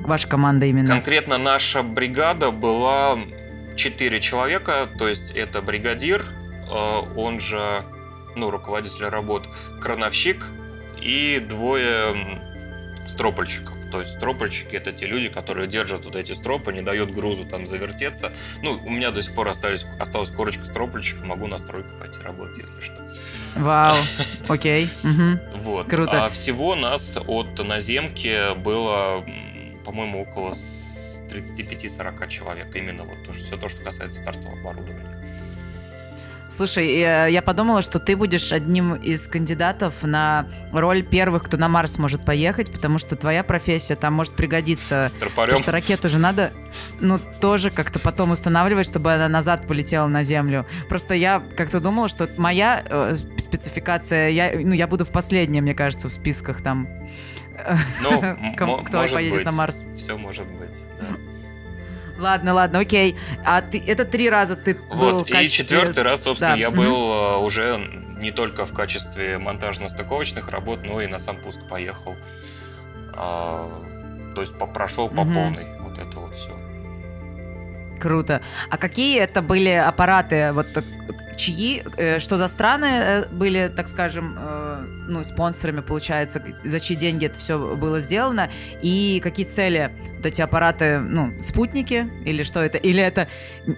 Ваша 0.00 0.28
команда 0.28 0.66
именно? 0.66 0.88
Конкретно 0.88 1.36
наша 1.38 1.82
бригада 1.82 2.52
была 2.52 3.18
4 3.76 4.20
человека, 4.20 4.88
то 4.98 5.08
есть 5.08 5.32
это 5.32 5.60
бригадир, 5.60 6.24
он 6.70 7.40
же 7.40 7.84
ну, 8.36 8.50
руководитель 8.50 9.06
работ, 9.06 9.44
крановщик 9.80 10.46
и 11.00 11.44
двое 11.48 12.40
стропольщиков. 13.06 13.76
То 13.90 14.00
есть 14.00 14.12
стропольщики 14.12 14.76
это 14.76 14.92
те 14.92 15.06
люди, 15.06 15.28
которые 15.28 15.66
держат 15.66 16.04
вот 16.04 16.14
эти 16.14 16.32
стропы, 16.32 16.72
не 16.72 16.82
дают 16.82 17.10
грузу 17.10 17.44
там 17.44 17.66
завертеться. 17.66 18.32
Ну, 18.62 18.78
у 18.84 18.90
меня 18.90 19.10
до 19.10 19.22
сих 19.22 19.34
пор 19.34 19.48
остались, 19.48 19.84
осталась 19.98 20.30
корочка 20.30 20.64
стропольщика, 20.64 21.24
могу 21.24 21.46
на 21.46 21.58
стройку 21.58 21.88
пойти 21.98 22.18
работать, 22.22 22.58
если 22.58 22.80
что. 22.80 22.94
Вау, 23.56 23.96
окей. 24.48 24.88
Вот. 25.56 25.88
Круто. 25.88 26.26
А 26.26 26.30
всего 26.30 26.76
нас 26.76 27.18
от 27.26 27.58
наземки 27.66 28.54
было, 28.60 29.24
по-моему, 29.84 30.22
около 30.22 30.50
35-40 30.50 32.28
человек. 32.28 32.74
Именно 32.74 33.04
вот 33.04 33.34
все 33.34 33.56
то, 33.56 33.68
что 33.68 33.82
касается 33.82 34.20
стартового 34.20 34.60
оборудования. 34.60 35.19
Слушай, 36.50 37.30
я 37.30 37.42
подумала, 37.42 37.80
что 37.80 38.00
ты 38.00 38.16
будешь 38.16 38.52
одним 38.52 38.94
из 38.94 39.28
кандидатов 39.28 40.02
на 40.02 40.46
роль 40.72 41.04
первых, 41.04 41.44
кто 41.44 41.56
на 41.56 41.68
Марс 41.68 41.96
может 41.96 42.24
поехать, 42.24 42.72
потому 42.72 42.98
что 42.98 43.14
твоя 43.14 43.44
профессия 43.44 43.94
там 43.94 44.14
может 44.14 44.34
пригодиться. 44.34 45.10
Потому 45.46 45.62
что 45.62 45.72
ракету 45.72 46.08
же 46.08 46.18
надо, 46.18 46.52
ну, 46.98 47.20
тоже 47.40 47.70
как-то 47.70 48.00
потом 48.00 48.32
устанавливать, 48.32 48.86
чтобы 48.86 49.12
она 49.12 49.28
назад 49.28 49.68
полетела 49.68 50.08
на 50.08 50.24
Землю. 50.24 50.66
Просто 50.88 51.14
я 51.14 51.40
как-то 51.56 51.80
думала, 51.80 52.08
что 52.08 52.28
моя 52.36 52.82
э, 52.84 53.14
спецификация, 53.38 54.30
я, 54.30 54.52
ну, 54.52 54.72
я 54.72 54.88
буду 54.88 55.04
в 55.04 55.10
последнем, 55.10 55.62
мне 55.62 55.74
кажется, 55.74 56.08
в 56.08 56.12
списках 56.12 56.62
там. 56.62 56.88
Ну, 58.02 58.36
кто 58.84 59.06
поедет 59.06 59.44
на 59.44 59.52
Марс. 59.52 59.86
Все 59.96 60.16
может 60.16 60.46
быть. 60.46 60.82
Ладно, 62.20 62.54
ладно, 62.54 62.80
окей. 62.80 63.16
А 63.44 63.62
ты, 63.62 63.82
это 63.84 64.04
три 64.04 64.28
раза 64.28 64.54
ты 64.54 64.74
был 64.74 64.96
Вот, 64.96 65.30
качестве... 65.30 65.44
и 65.44 65.48
четвертый 65.48 66.02
раз, 66.04 66.22
собственно, 66.22 66.52
да. 66.52 66.58
я 66.58 66.70
был 66.70 67.10
mm-hmm. 67.10 67.44
уже 67.44 67.90
не 68.18 68.30
только 68.30 68.66
в 68.66 68.72
качестве 68.72 69.38
монтажно-стыковочных 69.38 70.50
работ, 70.50 70.80
но 70.84 71.00
и 71.00 71.06
на 71.06 71.18
сам 71.18 71.36
пуск 71.36 71.60
поехал. 71.68 72.14
А, 73.14 73.68
то 74.34 74.42
есть 74.42 74.54
прошел 74.74 75.08
по 75.08 75.22
mm-hmm. 75.22 75.34
полной 75.34 75.66
вот 75.80 75.98
это 75.98 76.20
вот 76.20 76.34
все. 76.34 76.52
Круто. 77.98 78.40
А 78.70 78.76
какие 78.76 79.18
это 79.18 79.42
были 79.42 79.70
аппараты? 79.70 80.52
Вот 80.52 80.66
чьи, 81.36 81.82
э, 81.96 82.18
что 82.18 82.36
за 82.36 82.48
страны 82.48 82.86
э, 82.86 83.24
были, 83.30 83.72
так 83.74 83.88
скажем, 83.88 84.36
э, 84.38 84.69
ну, 85.10 85.24
спонсорами, 85.24 85.80
получается, 85.80 86.42
за 86.64 86.80
чьи 86.80 86.96
деньги 86.96 87.26
это 87.26 87.38
все 87.38 87.76
было 87.76 88.00
сделано, 88.00 88.50
и 88.82 89.20
какие 89.22 89.46
цели 89.46 89.90
вот 90.16 90.26
эти 90.26 90.42
аппараты, 90.42 90.98
ну, 90.98 91.30
спутники, 91.42 92.10
или 92.24 92.42
что 92.42 92.60
это, 92.60 92.76
или 92.76 93.02
это, 93.02 93.28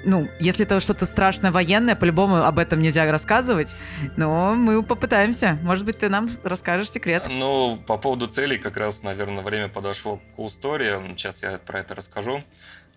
ну, 0.05 0.29
если 0.41 0.65
это 0.65 0.81
что-то 0.81 1.07
страшное 1.07 1.53
военное, 1.53 1.95
по-любому 1.95 2.45
об 2.45 2.59
этом 2.59 2.83
нельзя 2.83 3.11
рассказывать, 3.11 3.77
но 4.17 4.55
мы 4.55 4.83
попытаемся, 4.83 5.59
может 5.63 5.85
быть, 5.85 5.99
ты 5.99 6.09
нам 6.09 6.31
расскажешь 6.43 6.91
секрет. 6.91 7.27
Ну, 7.29 7.79
по 7.87 7.97
поводу 7.97 8.27
целей 8.27 8.59
как 8.59 8.77
раз, 8.77 9.03
наверное, 9.03 9.45
время 9.45 9.69
подошло 9.69 10.21
к 10.37 10.41
истории, 10.41 10.93
сейчас 11.17 11.43
я 11.43 11.61
про 11.65 11.81
это 11.81 11.95
расскажу. 11.95 12.43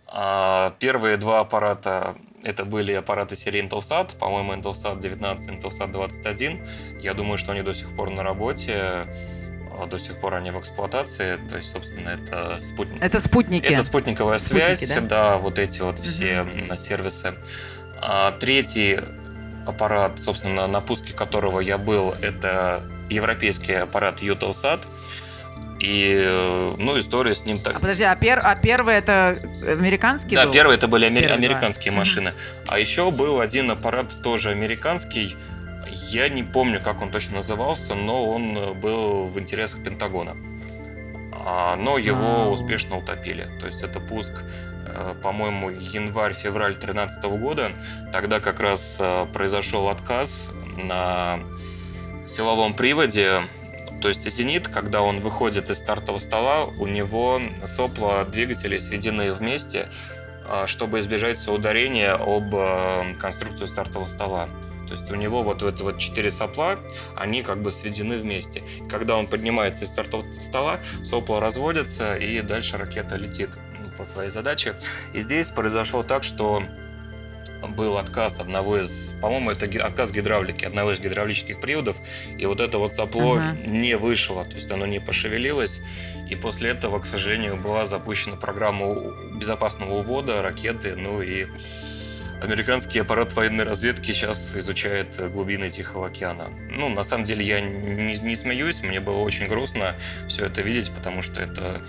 А, 0.08 0.76
первые 0.80 1.18
два 1.18 1.40
аппарата 1.42 2.16
это 2.44 2.64
были 2.64 2.94
аппараты 2.94 3.36
серии 3.36 3.64
Intelsat, 3.64 4.18
по-моему, 4.18 4.54
Intelsat 4.54 5.00
19, 5.00 5.50
Intelsat 5.50 5.92
21. 5.92 6.62
Я 7.02 7.14
думаю, 7.16 7.38
что 7.38 7.54
они 7.54 7.64
до 7.64 7.74
сих 7.74 7.96
пор 7.96 8.12
на 8.12 8.22
работе, 8.22 9.08
а, 9.78 9.88
до 9.90 9.98
сих 9.98 10.20
пор 10.22 10.36
они 10.36 10.52
в 10.52 10.60
эксплуатации. 10.60 11.40
То 11.50 11.58
есть, 11.58 11.72
собственно, 11.72 12.10
это 12.10 12.60
спутник. 12.60 13.02
Это 13.02 13.20
спутники. 13.20 13.66
Это 13.66 13.84
спутниковая 13.84 14.38
связь, 14.38 14.80
спутники, 14.80 15.00
да? 15.00 15.32
да, 15.32 15.38
вот 15.38 15.58
эти 15.58 15.82
вот 15.82 16.00
все 16.00 16.42
угу. 16.42 16.78
сервисы. 16.78 17.34
А, 18.00 18.32
третий 18.34 19.00
аппарат, 19.66 20.20
собственно, 20.20 20.68
на 20.68 20.82
пуске 20.82 21.14
которого 21.14 21.60
я 21.60 21.80
был, 21.80 22.14
это 22.22 22.84
европейский 23.10 23.74
аппарат 23.74 24.22
Eutelsat. 24.22 24.82
И, 25.80 26.16
э, 26.18 26.74
ну, 26.78 27.00
история 27.00 27.36
с 27.36 27.46
ним 27.46 27.60
так... 27.60 27.76
А 27.76 27.80
подожди, 27.80 28.06
а, 28.06 28.16
пер... 28.16 28.40
а 28.42 28.56
первый 28.56 28.96
это 28.96 29.38
американский 29.68 30.36
Да, 30.36 30.46
был? 30.46 30.54
первый 30.54 30.78
это 30.78 30.88
были 30.88 31.06
амер... 31.06 31.32
американские 31.32 31.92
да. 31.92 32.00
машины. 32.00 32.34
А 32.68 32.80
еще 32.80 33.12
был 33.12 33.42
один 33.42 33.70
аппарат 33.72 34.22
тоже 34.24 34.52
американский. 34.52 35.36
Я 36.10 36.30
не 36.30 36.44
помню, 36.44 36.80
как 36.82 37.02
он 37.02 37.12
точно 37.12 37.36
назывался, 37.36 37.94
но 37.94 38.26
он 38.26 38.58
э, 38.58 38.74
был 38.74 39.26
в 39.26 39.38
интересах 39.38 39.84
Пентагона. 39.84 40.38
А, 41.46 41.76
но 41.76 41.98
его 41.98 42.50
успешно 42.50 42.98
утопили. 42.98 43.50
То 43.60 43.68
есть 43.68 43.84
это 43.84 44.00
пуск, 44.00 44.32
э, 44.88 45.14
по-моему, 45.22 45.70
январь-февраль 45.70 46.76
2013 46.76 47.24
года. 47.26 47.72
Тогда 48.14 48.40
как 48.40 48.62
раз 48.62 49.02
произошел 49.34 49.90
отказ 49.90 50.52
на 50.78 51.42
силовом 52.26 52.74
приводе 52.74 53.42
то 54.02 54.10
есть 54.10 54.30
«Зенит», 54.30 54.68
когда 54.68 55.02
он 55.02 55.20
выходит 55.22 55.70
из 55.70 55.78
стартового 55.78 56.20
стола, 56.20 56.66
у 56.66 56.88
него 56.88 57.42
сопла 57.66 58.24
двигателей 58.26 58.80
сведены 58.80 59.34
вместе, 59.34 59.88
а, 60.48 60.68
чтобы 60.68 61.00
избежать 61.00 61.40
соударения 61.40 62.14
об 62.14 62.54
а, 62.54 63.06
конструкцию 63.20 63.68
стартового 63.68 64.08
стола. 64.08 64.50
То 64.88 64.94
есть 64.94 65.12
у 65.12 65.16
него 65.16 65.42
вот 65.42 65.64
эти 65.64 65.82
вот 65.82 65.98
четыре 65.98 66.30
сопла, 66.30 66.78
они 67.16 67.42
как 67.42 67.62
бы 67.62 67.72
сведены 67.72 68.18
вместе. 68.18 68.62
Когда 68.90 69.16
он 69.16 69.28
поднимается 69.28 69.86
из 69.86 69.90
стартового 69.90 70.32
стола, 70.34 70.80
сопла 71.04 71.40
разводятся, 71.40 72.16
и 72.16 72.42
дальше 72.42 72.78
ракета 72.78 73.16
летит 73.16 73.50
по 73.98 74.06
своей 74.06 74.30
задаче. 74.30 74.76
И 75.14 75.20
здесь 75.20 75.50
произошло 75.50 76.04
так, 76.04 76.24
что 76.24 76.64
был 77.68 77.98
отказ 77.98 78.40
одного 78.40 78.80
из, 78.80 79.14
по-моему, 79.22 79.52
это 79.52 79.66
отказ 79.84 80.12
гидравлики, 80.12 80.66
одного 80.66 80.92
из 80.92 81.00
гидравлических 81.00 81.60
приводов, 81.60 81.98
и 82.38 82.46
вот 82.46 82.62
это 82.62 82.78
вот 82.78 82.96
сопло 82.96 83.36
ага. 83.36 83.58
не 83.66 83.96
вышло, 83.98 84.46
то 84.46 84.56
есть 84.56 84.72
оно 84.72 84.86
не 84.86 85.00
пошевелилось, 85.00 85.82
и 86.30 86.36
после 86.36 86.72
этого, 86.72 87.00
к 87.00 87.06
сожалению, 87.06 87.58
была 87.58 87.86
запущена 87.86 88.36
программа 88.36 88.96
безопасного 89.36 90.00
увода 90.00 90.42
ракеты, 90.42 90.96
ну 90.96 91.22
и 91.22 91.48
американский 92.42 93.00
аппарат 93.00 93.34
военной 93.34 93.64
разведки 93.64 94.12
сейчас 94.12 94.56
изучает 94.56 95.32
глубины 95.32 95.70
Тихого 95.70 96.08
океана. 96.08 96.50
Ну, 96.70 96.90
на 96.90 97.04
самом 97.04 97.26
деле, 97.26 97.46
я 97.46 97.62
не, 97.62 98.20
не 98.20 98.36
смеюсь, 98.36 98.82
мне 98.82 99.00
было 99.00 99.20
очень 99.20 99.48
грустно 99.48 99.96
все 100.28 100.46
это 100.46 100.62
видеть, 100.62 100.92
потому 100.92 101.22
что 101.22 101.42
это 101.42 101.82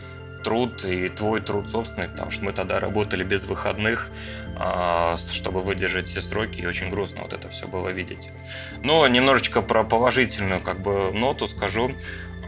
труд 0.46 0.85
и 0.85 1.09
твой 1.09 1.40
труд 1.40 1.68
собственный, 1.68 2.09
потому 2.09 2.30
что 2.30 2.44
мы 2.44 2.52
тогда 2.52 2.78
работали 2.78 3.24
без 3.24 3.46
выходных, 3.46 4.11
а, 4.56 5.16
чтобы 5.16 5.61
выдержать 5.61 6.06
все 6.06 6.20
сроки, 6.20 6.61
и 6.61 6.66
очень 6.66 6.88
грустно 6.88 7.22
вот 7.22 7.32
это 7.32 7.48
все 7.48 7.66
было 7.66 7.88
видеть. 7.88 8.28
Но 8.85 9.09
немножечко 9.09 9.61
про 9.61 9.82
положительную 9.82 10.61
как 10.61 10.80
бы 10.80 11.11
ноту 11.12 11.48
скажу, 11.48 11.90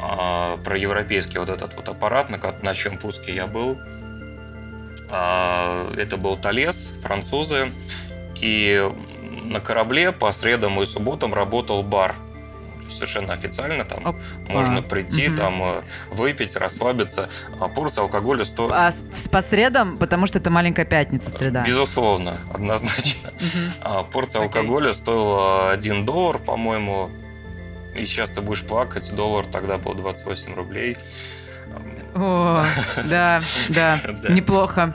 а, 0.00 0.58
про 0.58 0.78
европейский 0.78 1.38
вот 1.38 1.50
этот 1.50 1.74
вот 1.74 1.88
аппарат, 1.88 2.30
на, 2.30 2.38
на 2.62 2.72
чем 2.72 2.98
пуске 2.98 3.34
я 3.34 3.48
был. 3.48 3.76
А, 5.10 5.92
это 5.96 6.16
был 6.16 6.36
Талес, 6.36 6.94
французы, 7.02 7.72
и 8.36 8.88
на 9.42 9.58
корабле 9.58 10.12
по 10.12 10.30
средам 10.30 10.80
и 10.80 10.86
субботам 10.86 11.34
работал 11.34 11.82
бар– 11.82 12.14
совершенно 12.90 13.32
официально, 13.32 13.84
там 13.84 14.06
Опа. 14.06 14.18
можно 14.48 14.82
прийти, 14.82 15.28
угу. 15.28 15.36
там 15.36 15.62
э, 15.62 15.82
выпить, 16.10 16.56
расслабиться. 16.56 17.28
А 17.60 17.68
порция 17.68 18.02
алкоголя 18.02 18.44
стоит... 18.44 18.70
А 18.72 18.90
с, 18.90 19.04
с 19.14 19.28
по 19.28 19.42
средам, 19.42 19.98
потому 19.98 20.26
что 20.26 20.38
это 20.38 20.50
маленькая 20.50 20.84
пятница, 20.84 21.30
среда. 21.30 21.62
Безусловно, 21.64 22.38
однозначно. 22.52 23.30
Угу. 23.30 23.72
А, 23.80 24.02
порция 24.04 24.42
Окей. 24.42 24.60
алкоголя 24.60 24.92
стоила 24.92 25.70
1 25.72 26.04
доллар, 26.04 26.38
по-моему. 26.38 27.10
И 27.94 28.04
сейчас 28.04 28.30
ты 28.30 28.40
будешь 28.40 28.62
плакать, 28.62 29.14
доллар 29.14 29.44
тогда 29.46 29.78
был 29.78 29.94
28 29.94 30.54
рублей. 30.54 30.96
О, 32.14 32.64
да, 33.04 33.42
да, 33.68 34.00
неплохо. 34.28 34.94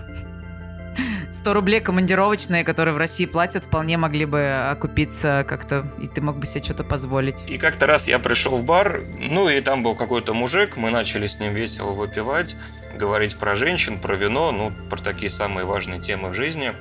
100 1.32 1.54
рублей 1.54 1.82
командировочные, 1.82 2.64
которые 2.64 2.94
в 2.94 2.98
России 2.98 3.26
платят, 3.26 3.66
вполне 3.66 3.98
могли 3.98 4.26
бы 4.26 4.68
окупиться 4.70 5.46
как-то, 5.48 5.88
и 6.02 6.08
ты 6.08 6.22
мог 6.22 6.38
бы 6.38 6.46
себе 6.46 6.64
что-то 6.64 6.84
позволить. 6.84 7.44
И 7.48 7.58
как-то 7.58 7.88
раз 7.88 8.08
я 8.08 8.20
пришел 8.20 8.56
в 8.56 8.64
бар, 8.64 9.02
ну 9.18 9.50
и 9.50 9.60
там 9.62 9.84
был 9.84 9.96
какой-то 9.96 10.34
мужик, 10.34 10.78
мы 10.78 10.90
начали 10.90 11.28
с 11.28 11.40
ним 11.40 11.54
весело 11.54 11.92
выпивать, 11.92 12.56
говорить 12.96 13.38
про 13.38 13.56
женщин, 13.56 14.00
про 14.00 14.16
вино, 14.16 14.52
ну, 14.52 14.72
про 14.90 14.98
такие 14.98 15.32
самые 15.32 15.66
важные 15.66 16.00
темы 16.00 16.30
в 16.30 16.34
жизни. 16.34 16.74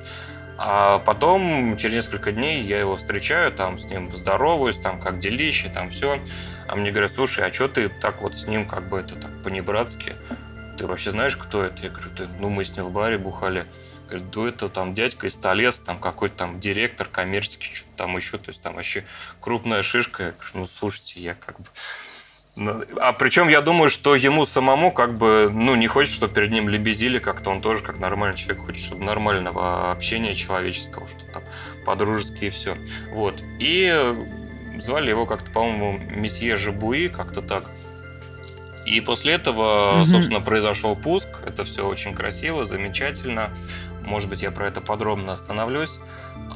А 0.57 0.99
потом, 0.99 1.75
через 1.77 1.95
несколько 1.95 2.31
дней, 2.31 2.61
я 2.61 2.79
его 2.79 2.95
встречаю, 2.95 3.51
там 3.51 3.79
с 3.79 3.85
ним 3.85 4.15
здороваюсь, 4.15 4.77
там 4.77 4.99
как 4.99 5.19
делище, 5.19 5.69
там 5.73 5.89
все. 5.89 6.19
А 6.67 6.75
мне 6.75 6.91
говорят, 6.91 7.11
слушай, 7.11 7.45
а 7.45 7.51
что 7.51 7.67
ты 7.67 7.89
так 7.89 8.21
вот 8.21 8.37
с 8.37 8.47
ним 8.47 8.67
как 8.67 8.87
бы 8.87 8.99
это 8.99 9.15
так 9.15 9.31
по-небратски? 9.43 10.13
Ты 10.77 10.87
вообще 10.87 11.11
знаешь, 11.11 11.35
кто 11.35 11.63
это? 11.63 11.83
Я 11.83 11.89
говорю, 11.89 12.09
ну 12.39 12.49
мы 12.49 12.63
с 12.63 12.75
ним 12.75 12.85
в 12.85 12.91
баре 12.91 13.17
бухали. 13.17 13.65
Говорит, 14.17 14.31
да 14.31 14.47
это 14.47 14.69
там 14.69 14.93
дядька 14.93 15.27
из 15.27 15.37
Толес, 15.37 15.79
там 15.79 15.99
какой-то 15.99 16.35
там 16.35 16.59
директор 16.59 17.07
коммерческий, 17.07 17.73
что-то 17.73 17.97
там 17.97 18.15
еще, 18.15 18.37
то 18.37 18.49
есть 18.49 18.61
там 18.61 18.75
вообще 18.75 19.05
крупная 19.39 19.83
шишка. 19.83 20.23
Я 20.23 20.31
говорю, 20.31 20.49
ну, 20.53 20.65
слушайте, 20.65 21.19
я 21.19 21.33
как 21.35 21.59
бы... 21.59 21.65
Ну, 22.55 22.83
а 23.01 23.13
причем 23.13 23.47
я 23.47 23.61
думаю, 23.61 23.89
что 23.89 24.15
ему 24.15 24.45
самому 24.45 24.91
как 24.91 25.17
бы, 25.17 25.49
ну, 25.51 25.75
не 25.75 25.87
хочет, 25.87 26.13
чтобы 26.13 26.33
перед 26.33 26.51
ним 26.51 26.69
лебезили 26.69 27.17
как-то, 27.17 27.49
он 27.49 27.61
тоже 27.61 27.83
как 27.83 27.97
нормальный 27.97 28.37
человек 28.37 28.63
хочет, 28.65 28.83
чтобы 28.83 29.03
нормального 29.03 29.91
общения 29.91 30.35
человеческого, 30.35 31.07
что 31.07 31.25
там 31.33 31.43
по-дружески 31.83 32.45
и 32.45 32.49
все. 32.51 32.77
Вот. 33.11 33.43
И 33.59 33.91
звали 34.79 35.09
его 35.09 35.25
как-то, 35.25 35.49
по-моему, 35.49 35.97
месье 35.97 36.55
Жабуи, 36.55 37.07
как-то 37.07 37.41
так. 37.41 37.71
И 38.85 38.99
после 39.01 39.33
этого, 39.33 40.01
угу. 40.01 40.05
собственно, 40.05 40.41
произошел 40.41 40.95
пуск. 40.95 41.29
Это 41.45 41.63
все 41.63 41.87
очень 41.87 42.13
красиво, 42.13 42.65
замечательно. 42.65 43.49
Может 44.05 44.29
быть, 44.29 44.41
я 44.41 44.51
про 44.51 44.67
это 44.67 44.81
подробно 44.81 45.33
остановлюсь. 45.33 45.99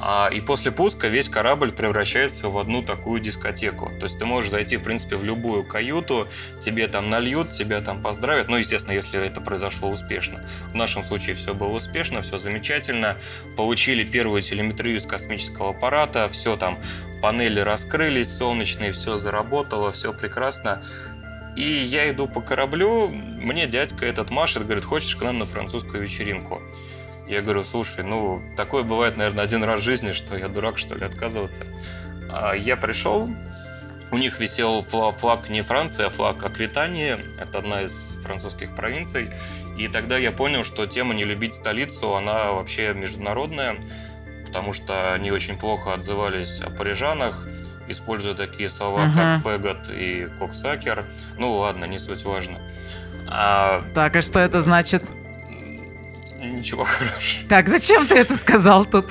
А, 0.00 0.28
и 0.32 0.40
после 0.40 0.70
пуска 0.70 1.08
весь 1.08 1.28
корабль 1.28 1.72
превращается 1.72 2.48
в 2.48 2.58
одну 2.58 2.82
такую 2.82 3.20
дискотеку. 3.20 3.90
То 3.98 4.04
есть 4.04 4.18
ты 4.18 4.24
можешь 4.24 4.50
зайти, 4.50 4.76
в 4.76 4.82
принципе, 4.82 5.16
в 5.16 5.24
любую 5.24 5.64
каюту, 5.64 6.28
тебе 6.60 6.86
там 6.88 7.10
нальют, 7.10 7.50
тебя 7.50 7.80
там 7.80 8.00
поздравят. 8.02 8.48
Ну, 8.48 8.56
естественно, 8.56 8.94
если 8.94 9.24
это 9.24 9.40
произошло 9.40 9.90
успешно. 9.90 10.44
В 10.70 10.74
нашем 10.74 11.02
случае 11.02 11.34
все 11.34 11.54
было 11.54 11.76
успешно, 11.76 12.22
все 12.22 12.38
замечательно. 12.38 13.16
Получили 13.56 14.04
первую 14.04 14.42
телеметрию 14.42 14.98
из 14.98 15.06
космического 15.06 15.70
аппарата, 15.70 16.28
все 16.28 16.56
там, 16.56 16.78
панели 17.22 17.60
раскрылись, 17.60 18.36
солнечные, 18.36 18.92
все 18.92 19.16
заработало, 19.16 19.90
все 19.90 20.12
прекрасно. 20.12 20.82
И 21.56 21.64
я 21.64 22.08
иду 22.08 22.28
по 22.28 22.40
кораблю, 22.40 23.08
мне 23.10 23.66
дядька 23.66 24.06
этот 24.06 24.30
машет, 24.30 24.64
говорит, 24.64 24.84
хочешь 24.84 25.16
к 25.16 25.22
нам 25.22 25.40
на 25.40 25.44
французскую 25.44 26.04
вечеринку? 26.04 26.62
Я 27.28 27.42
говорю, 27.42 27.62
слушай, 27.62 28.02
ну, 28.02 28.42
такое 28.56 28.82
бывает, 28.82 29.16
наверное, 29.16 29.44
один 29.44 29.62
раз 29.62 29.80
в 29.80 29.84
жизни, 29.84 30.12
что 30.12 30.36
я 30.36 30.48
дурак, 30.48 30.78
что 30.78 30.94
ли, 30.94 31.04
отказываться. 31.04 31.62
А 32.30 32.54
я 32.54 32.76
пришел, 32.76 33.28
у 34.10 34.16
них 34.16 34.40
висел 34.40 34.82
флаг 34.82 35.50
не 35.50 35.60
Франции, 35.60 36.06
а 36.06 36.10
флаг 36.10 36.42
Аквитании. 36.42 37.18
Это 37.38 37.58
одна 37.58 37.82
из 37.82 38.14
французских 38.22 38.74
провинций. 38.74 39.30
И 39.76 39.88
тогда 39.88 40.16
я 40.16 40.32
понял, 40.32 40.64
что 40.64 40.86
тема 40.86 41.14
«не 41.14 41.24
любить 41.24 41.54
столицу», 41.54 42.16
она 42.16 42.52
вообще 42.52 42.94
международная, 42.94 43.76
потому 44.46 44.72
что 44.72 45.12
они 45.12 45.30
очень 45.30 45.58
плохо 45.58 45.92
отзывались 45.92 46.60
о 46.60 46.70
парижанах, 46.70 47.46
используя 47.86 48.34
такие 48.34 48.70
слова, 48.70 49.06
uh-huh. 49.06 49.14
как 49.14 49.42
«фэгот» 49.42 49.90
и 49.90 50.28
«коксакер». 50.38 51.04
Ну 51.36 51.52
ладно, 51.58 51.84
не 51.84 51.98
суть 51.98 52.24
важно. 52.24 52.58
А... 53.28 53.84
Так, 53.94 54.16
а 54.16 54.22
что 54.22 54.40
это 54.40 54.62
значит? 54.62 55.04
Ничего 56.38 56.84
хорошего. 56.84 57.48
Так, 57.48 57.68
зачем 57.68 58.06
ты 58.06 58.14
это 58.14 58.36
сказал 58.36 58.84
тут? 58.84 59.06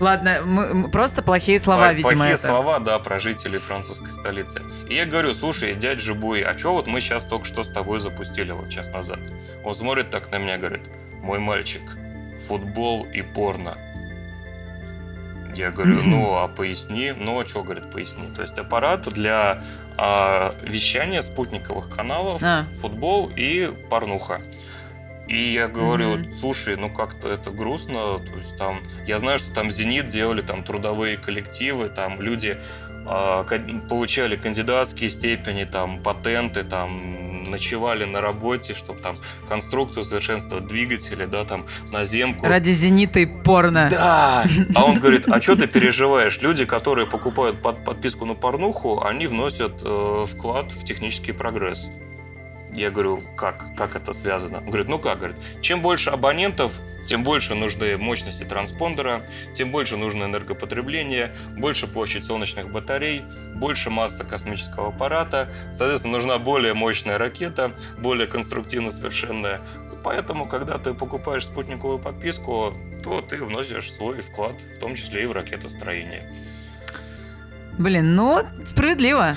Ладно, 0.00 0.40
мы, 0.44 0.88
просто 0.88 1.22
плохие 1.22 1.58
слова, 1.60 1.88
По, 1.88 1.92
видимо. 1.92 2.12
Плохие 2.12 2.34
это. 2.34 2.46
слова, 2.46 2.78
да, 2.78 2.98
про 2.98 3.20
жителей 3.20 3.58
французской 3.58 4.12
столицы. 4.12 4.62
И 4.88 4.94
я 4.94 5.04
говорю, 5.04 5.34
слушай, 5.34 5.74
дядь 5.74 6.00
Жибуй, 6.00 6.40
а 6.40 6.56
что 6.56 6.72
вот 6.72 6.86
мы 6.86 7.00
сейчас 7.00 7.24
только 7.26 7.44
что 7.44 7.64
с 7.64 7.68
тобой 7.68 8.00
запустили 8.00 8.52
вот 8.52 8.70
час 8.70 8.90
назад? 8.90 9.20
Он 9.62 9.74
смотрит 9.74 10.10
так 10.10 10.30
на 10.30 10.38
меня, 10.38 10.56
говорит, 10.56 10.82
мой 11.22 11.38
мальчик, 11.38 11.82
футбол 12.48 13.06
и 13.12 13.20
порно. 13.20 13.76
Я 15.54 15.70
говорю, 15.70 16.00
ну, 16.02 16.36
а 16.36 16.48
поясни. 16.48 17.12
Ну, 17.16 17.40
а 17.40 17.46
что, 17.46 17.62
говорит, 17.62 17.90
поясни. 17.90 18.28
То 18.34 18.42
есть 18.42 18.58
аппарат 18.58 19.02
для 19.08 19.62
а, 19.98 20.54
вещания 20.62 21.20
спутниковых 21.20 21.90
каналов, 21.90 22.42
а. 22.42 22.66
футбол 22.80 23.30
и 23.36 23.70
порнуха. 23.90 24.40
И 25.30 25.52
я 25.52 25.68
говорю, 25.68 26.16
mm-hmm. 26.16 26.40
слушай, 26.40 26.76
ну 26.76 26.90
как-то 26.90 27.28
это 27.30 27.52
грустно. 27.52 28.18
То 28.18 28.36
есть 28.36 28.56
там, 28.56 28.80
я 29.06 29.18
знаю, 29.18 29.38
что 29.38 29.54
там 29.54 29.70
Зенит 29.70 30.08
делали 30.08 30.42
там 30.42 30.64
трудовые 30.64 31.16
коллективы, 31.16 31.88
там 31.88 32.20
люди 32.20 32.58
э, 33.06 33.78
получали 33.88 34.34
кандидатские 34.34 35.08
степени, 35.08 35.62
там 35.62 36.02
патенты, 36.02 36.64
там 36.64 37.44
ночевали 37.44 38.04
на 38.06 38.20
работе, 38.20 38.74
чтобы 38.74 39.00
там 39.00 39.14
конструкцию 39.48 40.02
совершенствовать, 40.02 40.66
двигатели, 40.66 41.26
да, 41.26 41.44
там 41.44 41.66
наземку. 41.92 42.46
Ради 42.46 42.70
зенита 42.70 43.20
и 43.20 43.26
порно. 43.26 43.88
Да. 43.88 44.44
А 44.74 44.84
он 44.84 44.98
говорит, 44.98 45.28
а 45.28 45.40
что 45.40 45.54
ты 45.54 45.68
переживаешь? 45.68 46.40
Люди, 46.42 46.64
которые 46.64 47.06
покупают 47.06 47.62
под, 47.62 47.84
подписку 47.84 48.24
на 48.24 48.34
порнуху, 48.34 49.00
они 49.04 49.28
вносят 49.28 49.80
э, 49.84 50.26
вклад 50.28 50.72
в 50.72 50.84
технический 50.84 51.32
прогресс. 51.32 51.88
Я 52.72 52.90
говорю, 52.90 53.22
как? 53.36 53.74
Как 53.76 53.96
это 53.96 54.12
связано? 54.12 54.58
Он 54.58 54.66
говорит, 54.66 54.88
ну 54.88 54.98
как? 54.98 55.18
Говорит, 55.18 55.36
чем 55.60 55.80
больше 55.82 56.10
абонентов, 56.10 56.72
тем 57.06 57.24
больше 57.24 57.54
нужны 57.54 57.96
мощности 57.96 58.44
транспондера, 58.44 59.26
тем 59.54 59.70
больше 59.72 59.96
нужно 59.96 60.24
энергопотребление, 60.24 61.34
больше 61.56 61.86
площадь 61.86 62.24
солнечных 62.24 62.70
батарей, 62.70 63.22
больше 63.56 63.90
масса 63.90 64.24
космического 64.24 64.88
аппарата, 64.88 65.48
соответственно, 65.74 66.18
нужна 66.18 66.38
более 66.38 66.74
мощная 66.74 67.18
ракета, 67.18 67.72
более 67.98 68.26
конструктивно 68.26 68.90
совершенная. 68.90 69.60
Поэтому, 70.04 70.46
когда 70.46 70.78
ты 70.78 70.94
покупаешь 70.94 71.44
спутниковую 71.44 71.98
подписку, 71.98 72.72
то 73.04 73.20
ты 73.20 73.42
вносишь 73.42 73.92
свой 73.92 74.22
вклад, 74.22 74.54
в 74.76 74.78
том 74.78 74.94
числе 74.94 75.24
и 75.24 75.26
в 75.26 75.32
ракетостроение. 75.32 76.22
Блин, 77.78 78.14
ну, 78.14 78.42
справедливо. 78.64 79.36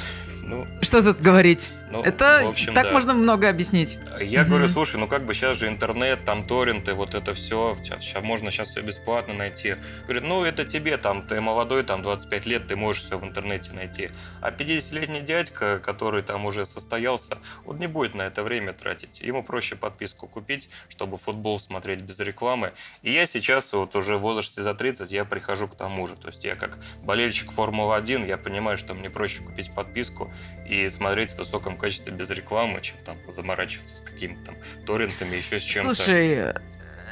Ну, 0.53 0.67
что 0.81 1.01
тут 1.01 1.19
говорить? 1.19 1.69
Ну, 1.89 2.03
это 2.03 2.47
общем, 2.47 2.73
так 2.73 2.85
да. 2.85 2.91
можно 2.91 3.13
много 3.13 3.49
объяснить. 3.49 3.99
Я 4.19 4.41
mm 4.41 4.45
говорю, 4.45 4.67
слушай, 4.67 4.97
ну 4.97 5.07
как 5.07 5.25
бы 5.25 5.33
сейчас 5.33 5.57
же 5.57 5.67
интернет, 5.67 6.25
там 6.25 6.45
торренты, 6.45 6.93
вот 6.93 7.15
это 7.15 7.33
все, 7.33 7.75
можно 8.21 8.51
сейчас 8.51 8.69
все 8.69 8.81
бесплатно 8.81 9.33
найти. 9.33 9.75
Говорит, 10.03 10.23
ну 10.23 10.43
это 10.43 10.65
тебе 10.65 10.97
там, 10.97 11.23
ты 11.23 11.41
молодой, 11.41 11.83
там 11.83 12.01
25 12.03 12.45
лет, 12.45 12.67
ты 12.67 12.75
можешь 12.75 13.03
все 13.03 13.17
в 13.17 13.23
интернете 13.23 13.73
найти. 13.73 14.09
А 14.41 14.51
50-летний 14.51 15.21
дядька, 15.21 15.79
который 15.79 16.21
там 16.21 16.45
уже 16.45 16.65
состоялся, 16.65 17.37
он 17.65 17.77
не 17.77 17.87
будет 17.87 18.13
на 18.15 18.23
это 18.23 18.43
время 18.43 18.73
тратить. 18.73 19.21
Ему 19.21 19.43
проще 19.43 19.75
подписку 19.75 20.27
купить, 20.27 20.69
чтобы 20.89 21.17
футбол 21.17 21.59
смотреть 21.59 22.01
без 22.01 22.19
рекламы. 22.19 22.73
И 23.01 23.11
я 23.11 23.25
сейчас 23.25 23.73
вот 23.73 23.95
уже 23.95 24.17
в 24.17 24.21
возрасте 24.21 24.61
за 24.61 24.73
30, 24.73 25.11
я 25.11 25.25
прихожу 25.25 25.67
к 25.67 25.75
тому 25.75 26.07
же. 26.07 26.15
То 26.15 26.27
есть 26.27 26.43
я 26.43 26.55
как 26.55 26.77
болельщик 27.03 27.51
Формулы-1, 27.51 28.27
я 28.27 28.37
понимаю, 28.37 28.77
что 28.77 28.93
мне 28.93 29.09
проще 29.09 29.41
купить 29.41 29.73
подписку 29.73 30.31
и 30.67 30.89
смотреть 30.89 31.31
в 31.31 31.37
высоком 31.37 31.77
качестве 31.77 32.13
без 32.13 32.29
рекламы, 32.29 32.81
чем 32.81 32.97
там 33.05 33.17
заморачиваться 33.27 33.97
с 33.97 34.01
какими-то 34.01 34.45
там 34.45 34.55
торрентами, 34.85 35.35
еще 35.35 35.59
с 35.59 35.63
чем-то. 35.63 35.93
Слушай, 35.93 36.53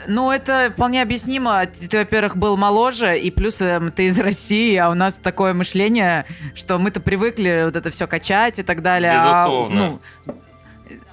ну, 0.07 0.31
это 0.31 0.71
вполне 0.71 1.01
объяснимо. 1.01 1.65
Ты, 1.65 1.97
во-первых, 1.97 2.37
был 2.37 2.57
моложе, 2.57 3.19
и 3.19 3.29
плюс 3.29 3.61
э, 3.61 3.79
ты 3.95 4.07
из 4.07 4.19
России, 4.19 4.75
а 4.77 4.89
у 4.89 4.93
нас 4.93 5.15
такое 5.17 5.53
мышление, 5.53 6.25
что 6.55 6.79
мы-то 6.79 6.99
привыкли 7.01 7.63
вот 7.65 7.75
это 7.75 7.89
все 7.89 8.07
качать 8.07 8.59
и 8.59 8.63
так 8.63 8.81
далее. 8.81 9.11
А, 9.15 9.45
Безусловно. 9.45 9.85
А, 9.85 9.99
ну, 10.25 10.41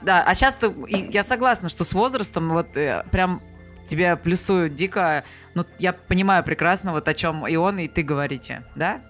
да, 0.03 0.23
а 0.23 0.35
сейчас 0.35 0.59
я 0.89 1.23
согласна, 1.23 1.69
что 1.69 1.85
с 1.85 1.93
возрастом 1.93 2.51
вот 2.51 2.77
э, 2.77 3.05
прям 3.11 3.43
тебе 3.87 4.17
плюсуют 4.17 4.75
дико. 4.75 5.25
Ну, 5.55 5.65
я 5.79 5.93
понимаю 5.93 6.45
прекрасно, 6.45 6.93
вот 6.93 7.09
о 7.09 7.15
чем 7.15 7.47
и 7.47 7.57
он, 7.57 7.79
и 7.79 7.89
ты 7.89 8.03
говорите. 8.03 8.63
Да? 8.75 9.01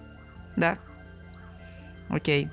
Да. 0.55 0.77
Окей. 2.09 2.49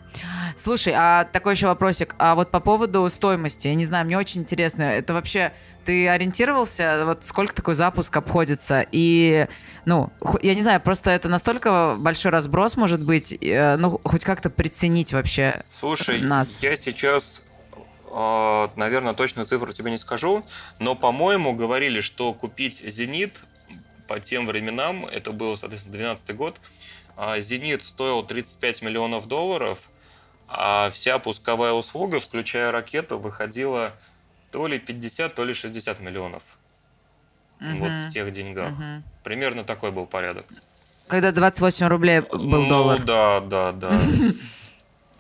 Слушай, 0.57 0.93
а 0.97 1.25
такой 1.25 1.55
еще 1.55 1.67
вопросик. 1.67 2.15
А 2.19 2.35
вот 2.35 2.51
по 2.51 2.61
поводу 2.61 3.09
стоимости, 3.09 3.69
я 3.69 3.75
не 3.75 3.87
знаю, 3.87 4.05
мне 4.05 4.19
очень 4.19 4.43
интересно, 4.43 4.83
это 4.83 5.15
вообще 5.15 5.53
ты 5.85 6.09
ориентировался, 6.09 7.05
вот 7.07 7.23
сколько 7.25 7.55
такой 7.55 7.75
запуск 7.75 8.17
обходится? 8.17 8.87
И, 8.93 9.47
ну, 9.87 10.11
я 10.43 10.55
не 10.55 10.63
знаю, 10.63 10.81
просто 10.81 11.11
это 11.11 11.29
настолько 11.29 11.97
большой 11.99 12.33
разброс 12.33 12.77
может 12.77 13.03
быть, 13.03 13.33
э, 13.41 13.77
ну, 13.77 14.01
хоть 14.05 14.25
как-то 14.25 14.51
приценить 14.51 15.13
вообще 15.13 15.63
Слушай, 15.69 16.21
нас. 16.21 16.63
я 16.63 16.77
сейчас 16.77 17.43
а, 18.19 18.71
наверное, 18.77 19.13
точную 19.13 19.45
цифру 19.47 19.73
тебе 19.73 19.91
не 19.91 19.99
скажу, 19.99 20.45
но, 20.79 20.95
по-моему, 20.95 21.55
говорили, 21.55 22.01
что 22.01 22.33
купить 22.33 22.83
«Зенит» 22.83 23.43
по 24.09 24.21
тем 24.21 24.47
временам, 24.47 25.05
это 25.05 25.33
был, 25.33 25.57
соответственно, 25.57 25.97
12 25.97 26.35
год, 26.35 26.59
«Зенит» 27.39 27.83
стоил 27.83 28.23
35 28.23 28.83
миллионов 28.83 29.27
долларов, 29.27 29.89
а 30.49 30.91
вся 30.91 31.19
пусковая 31.19 31.73
услуга, 31.73 32.21
включая 32.21 32.71
ракету, 32.71 33.19
выходила 33.19 33.95
то 34.51 34.67
ли 34.67 34.79
50, 34.79 35.35
то 35.35 35.45
ли 35.45 35.55
60 35.55 36.01
миллионов. 36.01 36.43
Угу. 37.61 37.79
Вот 37.81 37.97
в 37.97 38.09
тех 38.09 38.31
деньгах. 38.31 38.73
Угу. 38.73 39.03
Примерно 39.25 39.65
такой 39.65 39.93
был 39.93 40.07
порядок. 40.07 40.47
Когда 41.09 41.33
28 41.33 41.87
рублей 41.87 42.21
был 42.21 42.39
ну, 42.39 42.69
доллар. 42.69 43.03
Да, 43.03 43.41
да, 43.41 43.73
да. 43.73 44.01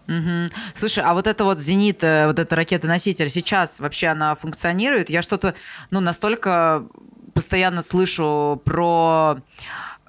Угу. 0.09 0.55
Слушай, 0.75 1.03
а 1.03 1.15
вот 1.15 1.27
это 1.27 1.43
вот 1.43 1.59
«Зенит», 1.59 2.05
э, 2.05 2.29
вот 2.29 2.39
эта 2.39 2.55
ракета-носитель, 2.55 3.29
сейчас 3.29 3.81
вообще 3.81 4.07
она 4.07 4.37
функционирует? 4.37 5.11
Я 5.11 5.21
что-то, 5.21 5.57
ну, 5.91 5.99
настолько 5.99 6.87
постоянно 7.35 7.83
слышу 7.83 8.63
про 8.65 9.39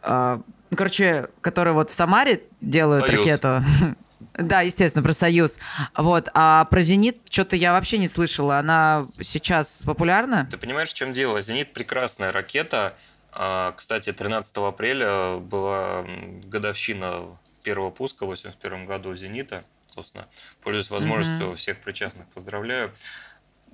э, 0.04 0.40
ну, 0.70 0.78
короче, 0.78 1.30
которые 1.42 1.74
вот 1.74 1.90
в 1.90 1.94
Самаре 1.94 2.44
делают 2.62 3.06
Союз. 3.06 3.26
ракету. 3.26 3.64
Да, 4.34 4.62
естественно, 4.62 5.04
про 5.04 5.14
Союз. 5.14 5.58
Вот. 5.96 6.30
А 6.34 6.66
про 6.66 6.82
Зенит 6.82 7.20
что-то 7.30 7.56
я 7.56 7.72
вообще 7.74 7.98
не 7.98 8.08
слышала. 8.08 8.60
Она 8.60 9.08
сейчас 9.20 9.84
популярна? 9.84 10.48
Ты 10.50 10.58
понимаешь, 10.58 10.90
в 10.90 10.94
чем 10.94 11.12
дело? 11.12 11.42
Зенит 11.42 11.74
прекрасная 11.74 12.32
ракета. 12.32 12.96
А, 13.32 13.74
кстати, 13.74 14.12
13 14.12 14.58
апреля 14.58 15.38
была 15.38 16.06
годовщина 16.44 17.38
первого 17.64 17.90
пуска 17.90 18.26
в 18.26 18.30
81 18.30 18.86
году 18.86 19.14
Зенита. 19.16 19.64
Собственно, 19.90 20.28
пользуясь 20.62 20.90
возможностью, 20.90 21.48
mm-hmm. 21.48 21.56
всех 21.56 21.82
причастных 21.82 22.28
поздравляю. 22.28 22.92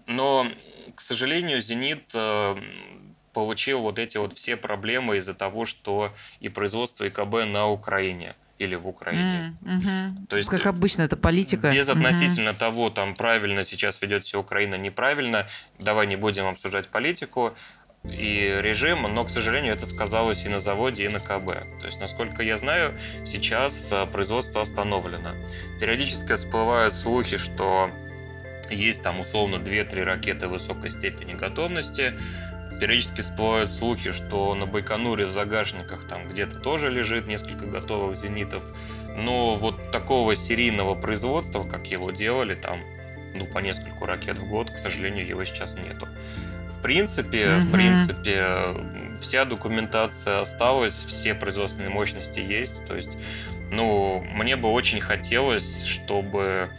Но, 0.06 0.48
к 0.96 1.02
сожалению, 1.02 1.62
Зенит 1.62 2.12
э, 2.14 2.56
получил 3.34 3.82
вот 3.82 4.00
эти 4.00 4.18
вот 4.18 4.34
все 4.34 4.56
проблемы 4.56 5.18
из-за 5.18 5.34
того, 5.34 5.66
что 5.66 6.14
и 6.40 6.50
производство 6.50 7.08
ИКБ 7.08 7.46
на 7.46 7.68
Украине. 7.68 8.36
или 8.60 8.76
в 8.76 8.88
Украине. 8.88 9.58
Mm, 9.62 9.78
угу. 9.78 10.28
То 10.28 10.38
есть, 10.38 10.48
как 10.48 10.68
обычно, 10.68 11.02
это 11.02 11.18
политика. 11.18 11.72
Без 11.72 11.90
относительно 11.90 12.52
угу. 12.52 12.60
того, 12.60 12.90
там 12.90 13.16
правильно 13.16 13.64
сейчас 13.64 14.02
ведет 14.02 14.26
себя 14.26 14.40
Украина, 14.40 14.76
неправильно, 14.76 15.48
давай 15.80 16.08
не 16.08 16.16
будем 16.16 16.48
обсуждать 16.48 16.88
политику 16.88 17.54
и 18.04 18.60
режим, 18.62 19.04
но, 19.04 19.24
к 19.24 19.30
сожалению, 19.30 19.74
это 19.74 19.88
сказалось 19.88 20.46
и 20.46 20.50
на 20.50 20.60
заводе, 20.60 21.06
и 21.06 21.10
на 21.10 21.20
КБ. 21.20 21.48
То 21.80 21.86
есть, 21.86 22.00
насколько 22.00 22.44
я 22.44 22.58
знаю, 22.58 22.94
сейчас 23.26 23.92
а, 23.94 24.06
производство 24.06 24.62
остановлено. 24.62 25.32
Периодически 25.80 26.36
всплывают 26.36 26.94
слухи, 26.94 27.38
что 27.38 27.92
есть 28.70 29.04
там 29.04 29.20
условно 29.22 29.56
2-3 29.56 30.04
ракеты 30.04 30.48
высокой 30.48 30.92
степени 30.92 31.34
готовности. 31.34 32.14
Периодически 32.84 33.22
всплывают 33.22 33.72
слухи, 33.72 34.12
что 34.12 34.54
на 34.56 34.66
Байконуре 34.66 35.26
в 35.26 35.32
загашниках 35.32 36.06
там 36.08 36.28
где-то 36.28 36.60
тоже 36.60 36.90
лежит 36.90 37.28
несколько 37.28 37.66
готовых 37.66 38.18
зенитов. 38.18 38.62
Но 39.16 39.56
вот 39.56 39.92
такого 39.92 40.36
серийного 40.36 40.94
производства, 40.94 41.64
как 41.64 41.88
его 41.88 42.12
делали, 42.12 42.56
там 42.56 42.80
ну, 43.36 43.46
по 43.46 43.60
нескольку 43.60 44.06
ракет 44.06 44.38
в 44.38 44.50
год, 44.50 44.70
к 44.70 44.78
сожалению, 44.78 45.26
его 45.26 45.46
сейчас 45.46 45.76
нету 45.76 46.10
принципе, 46.84 47.46
mm-hmm. 47.46 47.60
в 47.62 47.72
принципе, 47.72 49.20
вся 49.20 49.46
документация 49.46 50.42
осталась, 50.42 50.94
все 50.94 51.34
производственные 51.34 51.90
мощности 51.90 52.40
есть. 52.40 52.86
То 52.86 52.96
есть, 52.96 53.18
ну, 53.72 54.24
мне 54.36 54.56
бы 54.56 54.70
очень 54.70 55.00
хотелось, 55.00 55.86
чтобы 55.86 56.70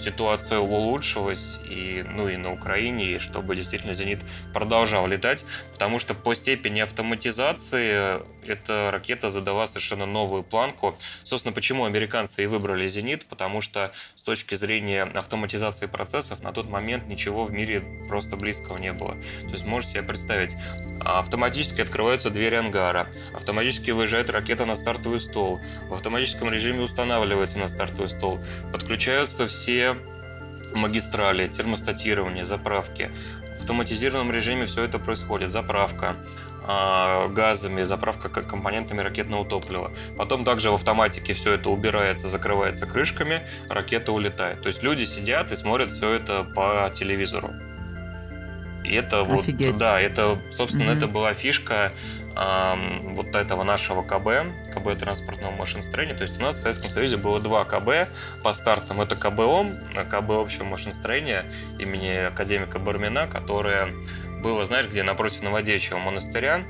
ситуация 0.00 0.58
улучшилась 0.58 1.60
и, 1.64 2.04
ну, 2.08 2.28
и 2.28 2.36
на 2.36 2.52
Украине, 2.52 3.12
и 3.12 3.18
чтобы 3.18 3.54
действительно 3.54 3.94
«Зенит» 3.94 4.20
продолжал 4.52 5.06
летать, 5.06 5.44
потому 5.72 5.98
что 5.98 6.14
по 6.14 6.34
степени 6.34 6.80
автоматизации 6.80 8.22
эта 8.50 8.90
ракета 8.90 9.30
задала 9.30 9.66
совершенно 9.66 10.06
новую 10.06 10.42
планку. 10.42 10.96
Собственно, 11.24 11.54
почему 11.54 11.84
американцы 11.84 12.42
и 12.42 12.46
выбрали 12.46 12.86
«Зенит», 12.86 13.26
потому 13.26 13.60
что 13.60 13.92
с 14.16 14.22
точки 14.22 14.54
зрения 14.54 15.02
автоматизации 15.02 15.86
процессов 15.86 16.42
на 16.42 16.52
тот 16.52 16.68
момент 16.68 17.06
ничего 17.06 17.44
в 17.44 17.52
мире 17.52 17.82
просто 18.08 18.36
близкого 18.36 18.78
не 18.78 18.92
было. 18.92 19.14
То 19.42 19.52
есть 19.52 19.66
можете 19.66 19.92
себе 19.92 20.02
представить, 20.02 20.54
автоматически 21.00 21.80
открываются 21.80 22.30
двери 22.30 22.56
ангара, 22.56 23.08
автоматически 23.34 23.90
выезжает 23.90 24.30
ракета 24.30 24.66
на 24.66 24.76
стартовый 24.76 25.20
стол, 25.20 25.60
в 25.88 25.94
автоматическом 25.94 26.52
режиме 26.52 26.80
устанавливается 26.80 27.58
на 27.58 27.68
стартовый 27.68 28.08
стол, 28.08 28.40
подключаются 28.72 29.46
все 29.46 29.96
магистрали, 30.74 31.48
термостатирование, 31.48 32.44
заправки. 32.44 33.10
В 33.56 33.62
автоматизированном 33.62 34.32
режиме 34.32 34.66
все 34.66 34.84
это 34.84 34.98
происходит. 34.98 35.50
Заправка, 35.50 36.16
газами, 36.66 37.82
заправка 37.82 38.28
компонентами 38.28 39.00
ракетного 39.00 39.44
топлива. 39.44 39.90
Потом 40.16 40.44
также 40.44 40.70
в 40.70 40.74
автоматике 40.74 41.32
все 41.32 41.54
это 41.54 41.70
убирается, 41.70 42.28
закрывается 42.28 42.86
крышками, 42.86 43.40
ракета 43.68 44.12
улетает. 44.12 44.62
То 44.62 44.68
есть 44.68 44.82
люди 44.82 45.04
сидят 45.04 45.52
и 45.52 45.56
смотрят 45.56 45.90
все 45.90 46.12
это 46.12 46.44
по 46.44 46.90
телевизору. 46.94 47.50
И 48.84 48.94
это 48.94 49.22
Офигеть. 49.22 49.72
вот, 49.72 49.76
да, 49.76 50.00
это, 50.00 50.38
собственно, 50.52 50.90
mm-hmm. 50.90 50.96
это 50.96 51.06
была 51.06 51.34
фишка 51.34 51.92
э, 52.36 52.74
вот 53.14 53.34
этого 53.34 53.62
нашего 53.62 54.02
КБ, 54.02 54.74
КБ 54.74 54.98
транспортного 54.98 55.52
машиностроения. 55.52 56.14
То 56.16 56.22
есть 56.22 56.38
у 56.38 56.42
нас 56.42 56.56
в 56.56 56.60
Советском 56.60 56.90
Союзе 56.90 57.16
было 57.16 57.40
два 57.40 57.64
КБ 57.64 58.08
по 58.42 58.54
стартам. 58.54 59.00
Это 59.00 59.16
КБОМ, 59.16 59.74
КБ 60.10 60.30
общего 60.30 60.64
машиностроения 60.64 61.44
имени 61.78 62.26
академика 62.26 62.78
Бармина, 62.78 63.26
которое 63.26 63.94
было, 64.40 64.66
знаешь, 64.66 64.86
где 64.86 65.02
напротив 65.02 65.42
Новодевичьего 65.42 65.98
монастыря, 65.98 66.64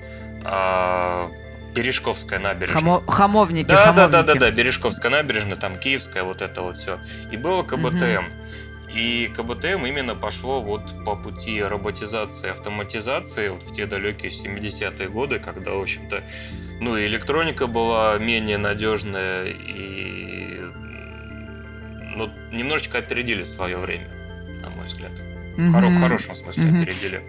э, 0.44 1.28
Бережковская 1.74 2.38
набережная. 2.38 2.80
Хамо... 2.80 3.02
Хамовники, 3.06 3.68
да, 3.68 3.84
хамовники. 3.84 4.12
Да, 4.12 4.22
да, 4.22 4.34
да, 4.34 4.40
да, 4.40 4.50
Бережковская 4.50 5.10
набережная, 5.10 5.56
там 5.56 5.78
Киевская, 5.78 6.24
вот 6.24 6.42
это 6.42 6.62
вот 6.62 6.76
все. 6.76 6.98
И 7.30 7.36
было 7.36 7.62
КБТМ. 7.62 8.24
Угу. 8.24 8.94
И 8.94 9.30
КБТМ 9.36 9.86
именно 9.86 10.16
пошло 10.16 10.60
вот 10.60 10.82
по 11.04 11.14
пути 11.14 11.62
роботизации, 11.62 12.50
автоматизации 12.50 13.48
вот 13.48 13.62
в 13.62 13.72
те 13.72 13.86
далекие 13.86 14.32
70-е 14.32 15.08
годы, 15.08 15.38
когда, 15.38 15.72
в 15.72 15.80
общем-то, 15.80 16.24
ну 16.80 16.96
и 16.96 17.06
электроника 17.06 17.68
была 17.68 18.18
менее 18.18 18.58
надежная, 18.58 19.44
и 19.46 20.60
ну, 22.16 22.30
немножечко 22.50 22.98
опередили 22.98 23.44
свое 23.44 23.76
время, 23.76 24.08
на 24.60 24.70
мой 24.70 24.86
взгляд. 24.86 25.12
Mm-hmm. 25.12 25.68
В, 25.68 25.74
хоро- 25.74 25.88
в 25.88 26.00
хорошем 26.00 26.34
смысле 26.34 26.64
mm-hmm. 26.64 26.82
опередили. 26.82 27.22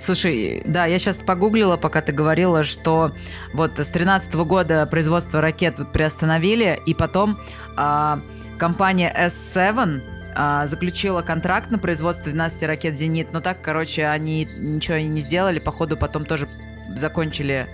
Слушай, 0.00 0.62
да, 0.64 0.86
я 0.86 0.98
сейчас 0.98 1.16
погуглила, 1.16 1.76
пока 1.76 2.00
ты 2.00 2.12
говорила, 2.12 2.62
что 2.62 3.12
вот 3.52 3.78
с 3.78 3.88
13 3.88 4.32
года 4.34 4.86
производство 4.86 5.40
ракет 5.40 5.78
вот 5.78 5.92
приостановили, 5.92 6.80
и 6.86 6.94
потом 6.94 7.38
а, 7.76 8.20
компания 8.58 9.12
S7 9.12 10.00
а, 10.34 10.66
заключила 10.66 11.22
контракт 11.22 11.70
на 11.70 11.78
производство 11.78 12.30
12 12.30 12.62
ракет 12.64 12.96
«Зенит», 12.96 13.32
но 13.32 13.40
так, 13.40 13.60
короче, 13.60 14.06
они 14.06 14.44
ничего 14.56 14.98
не 14.98 15.20
сделали, 15.20 15.58
походу 15.58 15.96
потом 15.96 16.24
тоже 16.24 16.48
закончили 16.96 17.66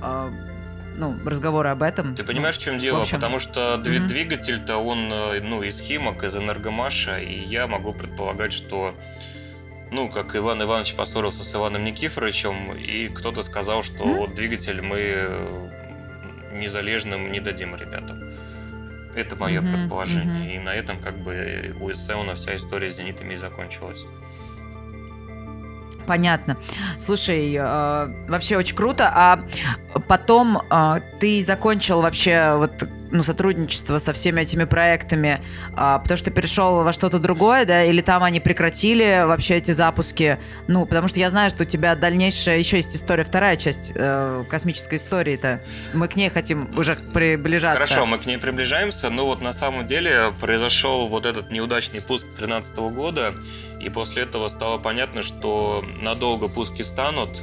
а, 0.00 0.30
ну, 0.96 1.16
разговоры 1.24 1.70
об 1.70 1.82
этом. 1.82 2.14
Ты 2.14 2.22
понимаешь, 2.22 2.56
ну, 2.56 2.60
в 2.60 2.64
чем 2.64 2.78
дело? 2.78 2.98
В 2.98 3.02
общем... 3.02 3.16
Потому 3.18 3.38
что 3.38 3.82
mm-hmm. 3.84 4.06
двигатель-то 4.06 4.76
он, 4.76 5.12
э, 5.12 5.40
ну, 5.40 5.62
из 5.62 5.80
Химок, 5.80 6.22
из 6.22 6.36
Энергомаша, 6.36 7.18
и 7.18 7.40
я 7.40 7.66
могу 7.66 7.92
предполагать, 7.92 8.52
что 8.52 8.94
ну, 9.94 10.08
как 10.08 10.34
Иван 10.34 10.60
Иванович 10.62 10.94
поссорился 10.94 11.44
с 11.44 11.54
Иваном 11.54 11.84
Никифоровичем, 11.84 12.72
и 12.72 13.08
кто-то 13.08 13.42
сказал, 13.42 13.82
что 13.84 14.04
вот 14.04 14.34
двигатель 14.34 14.82
мы 14.82 14.98
э, 14.98 15.70
незалежным 16.54 17.30
не 17.30 17.38
дадим 17.38 17.76
ребятам. 17.76 18.20
Это 19.14 19.36
мое 19.36 19.60
mm-hmm, 19.60 19.72
предположение. 19.72 20.48
Mm-hmm. 20.48 20.56
И 20.56 20.58
на 20.58 20.74
этом 20.74 21.00
как 21.00 21.16
бы 21.18 21.76
у 21.80 21.90
Эссеуна 21.92 22.34
вся 22.34 22.56
история 22.56 22.90
с 22.90 22.96
зенитами 22.96 23.34
и 23.34 23.36
закончилась. 23.36 24.04
Понятно. 26.06 26.56
Слушай, 26.98 27.54
э, 27.54 28.28
вообще 28.28 28.56
очень 28.56 28.74
круто. 28.74 29.08
А 29.14 29.44
потом 30.08 30.58
э, 30.58 31.00
ты 31.20 31.44
закончил 31.44 32.02
вообще 32.02 32.56
вот 32.56 32.72
ну, 33.14 33.22
сотрудничество 33.22 33.98
со 33.98 34.12
всеми 34.12 34.40
этими 34.40 34.64
проектами, 34.64 35.40
а, 35.74 36.00
потому 36.00 36.18
что 36.18 36.30
перешел 36.30 36.82
во 36.82 36.92
что-то 36.92 37.20
другое, 37.20 37.64
да, 37.64 37.84
или 37.84 38.02
там 38.02 38.24
они 38.24 38.40
прекратили 38.40 39.24
вообще 39.24 39.54
эти 39.54 39.70
запуски? 39.70 40.38
Ну, 40.66 40.84
потому 40.84 41.06
что 41.06 41.20
я 41.20 41.30
знаю, 41.30 41.50
что 41.50 41.62
у 41.62 41.66
тебя 41.66 41.94
дальнейшая 41.94 42.58
еще 42.58 42.76
есть 42.76 42.94
история, 42.96 43.22
вторая 43.22 43.56
часть 43.56 43.92
э, 43.94 44.44
космической 44.50 44.96
истории-то. 44.96 45.62
Мы 45.94 46.08
к 46.08 46.16
ней 46.16 46.28
хотим 46.28 46.76
уже 46.76 46.96
приближаться. 46.96 47.86
Хорошо, 47.86 48.04
мы 48.04 48.18
к 48.18 48.26
ней 48.26 48.36
приближаемся, 48.36 49.10
но 49.10 49.26
вот 49.26 49.40
на 49.40 49.52
самом 49.52 49.86
деле 49.86 50.32
произошел 50.40 51.06
вот 51.06 51.24
этот 51.24 51.52
неудачный 51.52 52.02
пуск 52.02 52.26
2013 52.26 52.76
года, 52.76 53.34
и 53.80 53.88
после 53.90 54.24
этого 54.24 54.48
стало 54.48 54.78
понятно, 54.78 55.22
что 55.22 55.84
надолго 56.00 56.48
пуски 56.48 56.82
станут, 56.82 57.42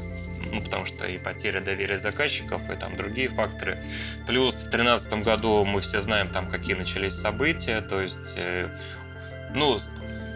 ну, 0.51 0.61
потому 0.61 0.85
что 0.85 1.05
и 1.05 1.17
потеря 1.17 1.61
доверия 1.61 1.97
заказчиков, 1.97 2.69
и 2.69 2.75
там 2.75 2.95
другие 2.97 3.29
факторы. 3.29 3.81
Плюс 4.27 4.55
в 4.55 4.69
2013 4.69 5.13
году 5.23 5.63
мы 5.65 5.81
все 5.81 6.01
знаем, 6.01 6.29
там, 6.29 6.49
какие 6.49 6.75
начались 6.75 7.15
события, 7.15 7.81
то 7.81 8.01
есть, 8.01 8.33
э, 8.35 8.69
ну, 9.53 9.79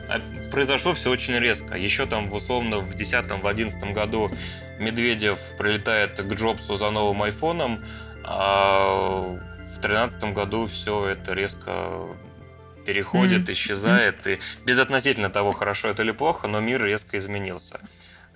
а, 0.09 0.21
произошло 0.51 0.93
все 0.93 1.11
очень 1.11 1.37
резко. 1.37 1.77
Еще 1.77 2.05
там, 2.05 2.31
условно, 2.31 2.79
в 2.79 2.95
2010-2011 2.95 3.93
году 3.93 4.31
Медведев 4.79 5.39
прилетает 5.57 6.21
к 6.21 6.33
Джобсу 6.33 6.75
за 6.75 6.89
новым 6.91 7.23
айфоном, 7.23 7.83
а 8.23 9.37
в 9.75 9.79
2013 9.81 10.33
году 10.33 10.67
все 10.67 11.09
это 11.09 11.33
резко 11.33 12.07
переходит, 12.85 13.49
mm-hmm. 13.49 13.53
исчезает. 13.53 14.27
И 14.27 14.39
безотносительно 14.63 15.29
того, 15.29 15.51
хорошо 15.51 15.89
это 15.89 16.03
или 16.03 16.11
плохо, 16.11 16.47
но 16.47 16.59
мир 16.59 16.83
резко 16.83 17.17
изменился 17.17 17.79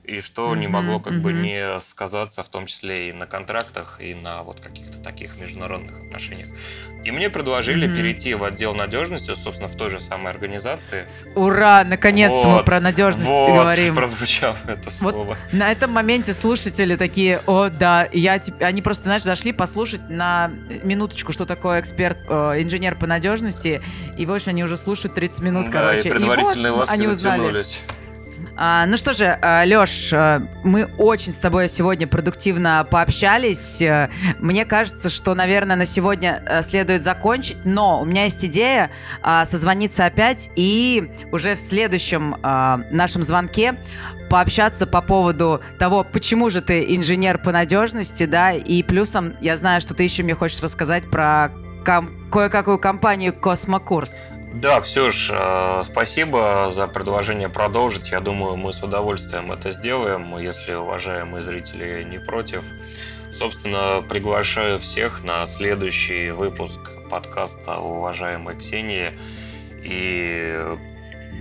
и 0.09 0.21
что 0.21 0.53
mm-hmm, 0.53 0.57
не 0.57 0.67
могло 0.67 0.99
как 0.99 1.13
mm-hmm. 1.13 1.19
бы 1.19 1.33
не 1.33 1.79
сказаться 1.79 2.43
в 2.43 2.49
том 2.49 2.65
числе 2.65 3.09
и 3.09 3.13
на 3.13 3.27
контрактах, 3.27 3.99
и 4.01 4.13
на 4.15 4.43
вот 4.43 4.59
каких-то 4.59 4.97
таких 4.99 5.39
международных 5.39 5.99
отношениях. 5.99 6.49
И 7.03 7.11
мне 7.11 7.29
предложили 7.29 7.87
mm-hmm. 7.87 7.95
перейти 7.95 8.33
в 8.33 8.43
отдел 8.43 8.73
надежности, 8.73 9.33
собственно, 9.33 9.69
в 9.69 9.75
той 9.77 9.89
же 9.89 10.01
самой 10.01 10.33
организации. 10.33 11.07
Ура! 11.35 11.83
Наконец-то 11.85 12.41
вот, 12.41 12.57
мы 12.57 12.63
про 12.63 12.81
надежность 12.81 13.29
вот, 13.29 13.53
говорим. 13.53 13.95
прозвучало 13.95 14.57
это 14.67 14.91
слово. 14.91 15.23
Вот 15.23 15.37
на 15.53 15.71
этом 15.71 15.91
моменте 15.91 16.33
слушатели 16.33 16.95
такие, 16.95 17.41
о, 17.45 17.69
да, 17.69 18.09
я, 18.11 18.41
они 18.59 18.81
просто, 18.81 19.03
знаешь, 19.05 19.23
зашли 19.23 19.53
послушать 19.53 20.09
на 20.09 20.51
минуточку, 20.83 21.31
что 21.31 21.45
такое 21.45 21.79
эксперт, 21.79 22.17
э, 22.27 22.61
инженер 22.61 22.95
по 22.95 23.07
надежности, 23.07 23.81
и 24.17 24.25
больше 24.25 24.49
они 24.49 24.63
уже 24.63 24.75
слушают 24.75 25.15
30 25.15 25.41
минут, 25.41 25.65
да, 25.67 25.71
короче. 25.71 26.09
и 26.09 26.11
предварительные 26.11 26.73
и 26.73 26.75
вот 26.75 26.89
они 26.89 27.07
узнали. 27.07 27.63
А, 28.61 28.85
ну 28.87 28.97
что 28.97 29.13
же, 29.13 29.37
а, 29.41 29.63
Лёш, 29.63 30.11
а, 30.11 30.41
мы 30.65 30.89
очень 30.97 31.31
с 31.31 31.37
тобой 31.37 31.69
сегодня 31.69 32.07
продуктивно 32.07 32.85
пообщались. 32.91 33.81
Мне 34.39 34.65
кажется, 34.65 35.09
что, 35.09 35.33
наверное, 35.33 35.77
на 35.77 35.85
сегодня 35.85 36.59
следует 36.61 37.01
закончить, 37.01 37.55
но 37.63 38.01
у 38.01 38.05
меня 38.05 38.25
есть 38.25 38.43
идея 38.43 38.91
созвониться 39.45 40.05
опять 40.05 40.49
и 40.57 41.09
уже 41.31 41.55
в 41.55 41.59
следующем 41.59 42.35
нашем 42.41 43.23
звонке 43.23 43.79
пообщаться 44.29 44.85
по 44.85 45.01
поводу 45.01 45.61
того, 45.77 46.03
почему 46.03 46.49
же 46.49 46.61
ты 46.61 46.83
инженер 46.95 47.37
по 47.37 47.53
надежности, 47.53 48.25
да, 48.25 48.51
и 48.51 48.83
плюсом 48.83 49.35
я 49.39 49.55
знаю, 49.55 49.79
что 49.79 49.93
ты 49.93 50.03
еще 50.03 50.23
мне 50.23 50.35
хочешь 50.35 50.61
рассказать 50.61 51.09
про 51.09 51.51
ком- 51.85 52.09
кое-какую 52.29 52.77
компанию 52.77 53.33
«Космокурс». 53.33 54.25
Да, 54.53 54.81
Ксюш, 54.81 55.29
э, 55.31 55.83
спасибо 55.83 56.69
за 56.71 56.87
предложение 56.87 57.49
продолжить. 57.49 58.11
Я 58.11 58.19
думаю, 58.19 58.57
мы 58.57 58.73
с 58.73 58.81
удовольствием 58.81 59.51
это 59.51 59.69
сделаем, 59.71 60.37
если 60.39 60.73
уважаемые 60.73 61.43
зрители 61.43 62.03
не 62.03 62.17
против. 62.19 62.63
Собственно, 63.31 64.03
приглашаю 64.09 64.79
всех 64.79 65.23
на 65.23 65.45
следующий 65.45 66.31
выпуск 66.31 66.79
подкаста 67.11 67.77
уважаемой 67.77 68.57
Ксении. 68.57 69.13
И 69.83 70.75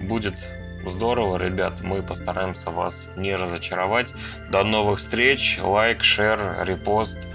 будет 0.02 0.34
здорово, 0.84 1.38
ребят. 1.38 1.80
Мы 1.82 2.02
постараемся 2.02 2.70
вас 2.70 3.11
не 3.16 3.34
разочаровать. 3.34 4.12
До 4.50 4.64
новых 4.64 4.98
встреч. 4.98 5.59
Лайк, 5.62 6.04
шер, 6.04 6.59
репост. 6.62 7.26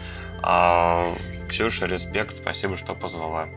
А, 0.43 1.11
Ксюша, 1.49 1.87
респект. 1.87 2.35
Спасибо, 2.35 2.77
что 2.77 2.93
позвала. 2.93 3.47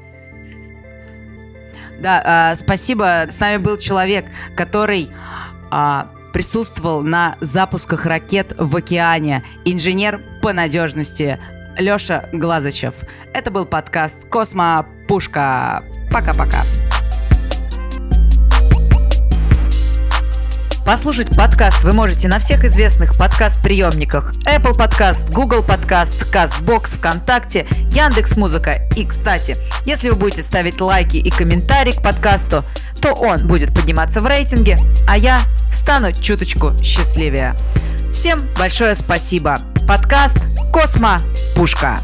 Да, 2.00 2.52
э, 2.52 2.56
спасибо. 2.56 3.26
С 3.28 3.40
нами 3.40 3.58
был 3.58 3.78
человек, 3.78 4.26
который 4.54 5.10
э, 5.70 6.02
присутствовал 6.32 7.02
на 7.02 7.36
запусках 7.40 8.06
ракет 8.06 8.54
в 8.58 8.76
океане. 8.76 9.42
Инженер 9.64 10.20
по 10.42 10.52
надежности 10.52 11.38
Леша 11.78 12.28
Глазачев. 12.32 12.94
Это 13.32 13.50
был 13.50 13.64
подкаст 13.64 14.28
«Космо 14.28 14.86
Пушка». 15.08 15.82
Пока-пока. 16.10 16.62
Послушать 20.86 21.34
подкаст 21.36 21.82
вы 21.82 21.92
можете 21.92 22.28
на 22.28 22.38
всех 22.38 22.64
известных 22.64 23.18
подкаст-приемниках 23.18 24.34
Apple 24.44 24.70
Podcast, 24.78 25.32
Google 25.32 25.64
Podcast, 25.64 26.32
CastBox, 26.32 26.98
ВКонтакте, 26.98 27.66
Яндекс 27.90 28.36
Музыка. 28.36 28.88
И, 28.94 29.04
кстати, 29.04 29.56
если 29.84 30.10
вы 30.10 30.14
будете 30.14 30.44
ставить 30.44 30.80
лайки 30.80 31.16
и 31.16 31.28
комментарии 31.28 31.90
к 31.90 32.02
подкасту, 32.04 32.64
то 33.02 33.14
он 33.14 33.48
будет 33.48 33.74
подниматься 33.74 34.20
в 34.20 34.28
рейтинге, 34.28 34.78
а 35.08 35.18
я 35.18 35.40
стану 35.72 36.12
чуточку 36.12 36.72
счастливее. 36.80 37.56
Всем 38.12 38.48
большое 38.56 38.94
спасибо. 38.94 39.56
Подкаст 39.88 40.40
«Космо 40.72 41.18
Пушка». 41.56 41.98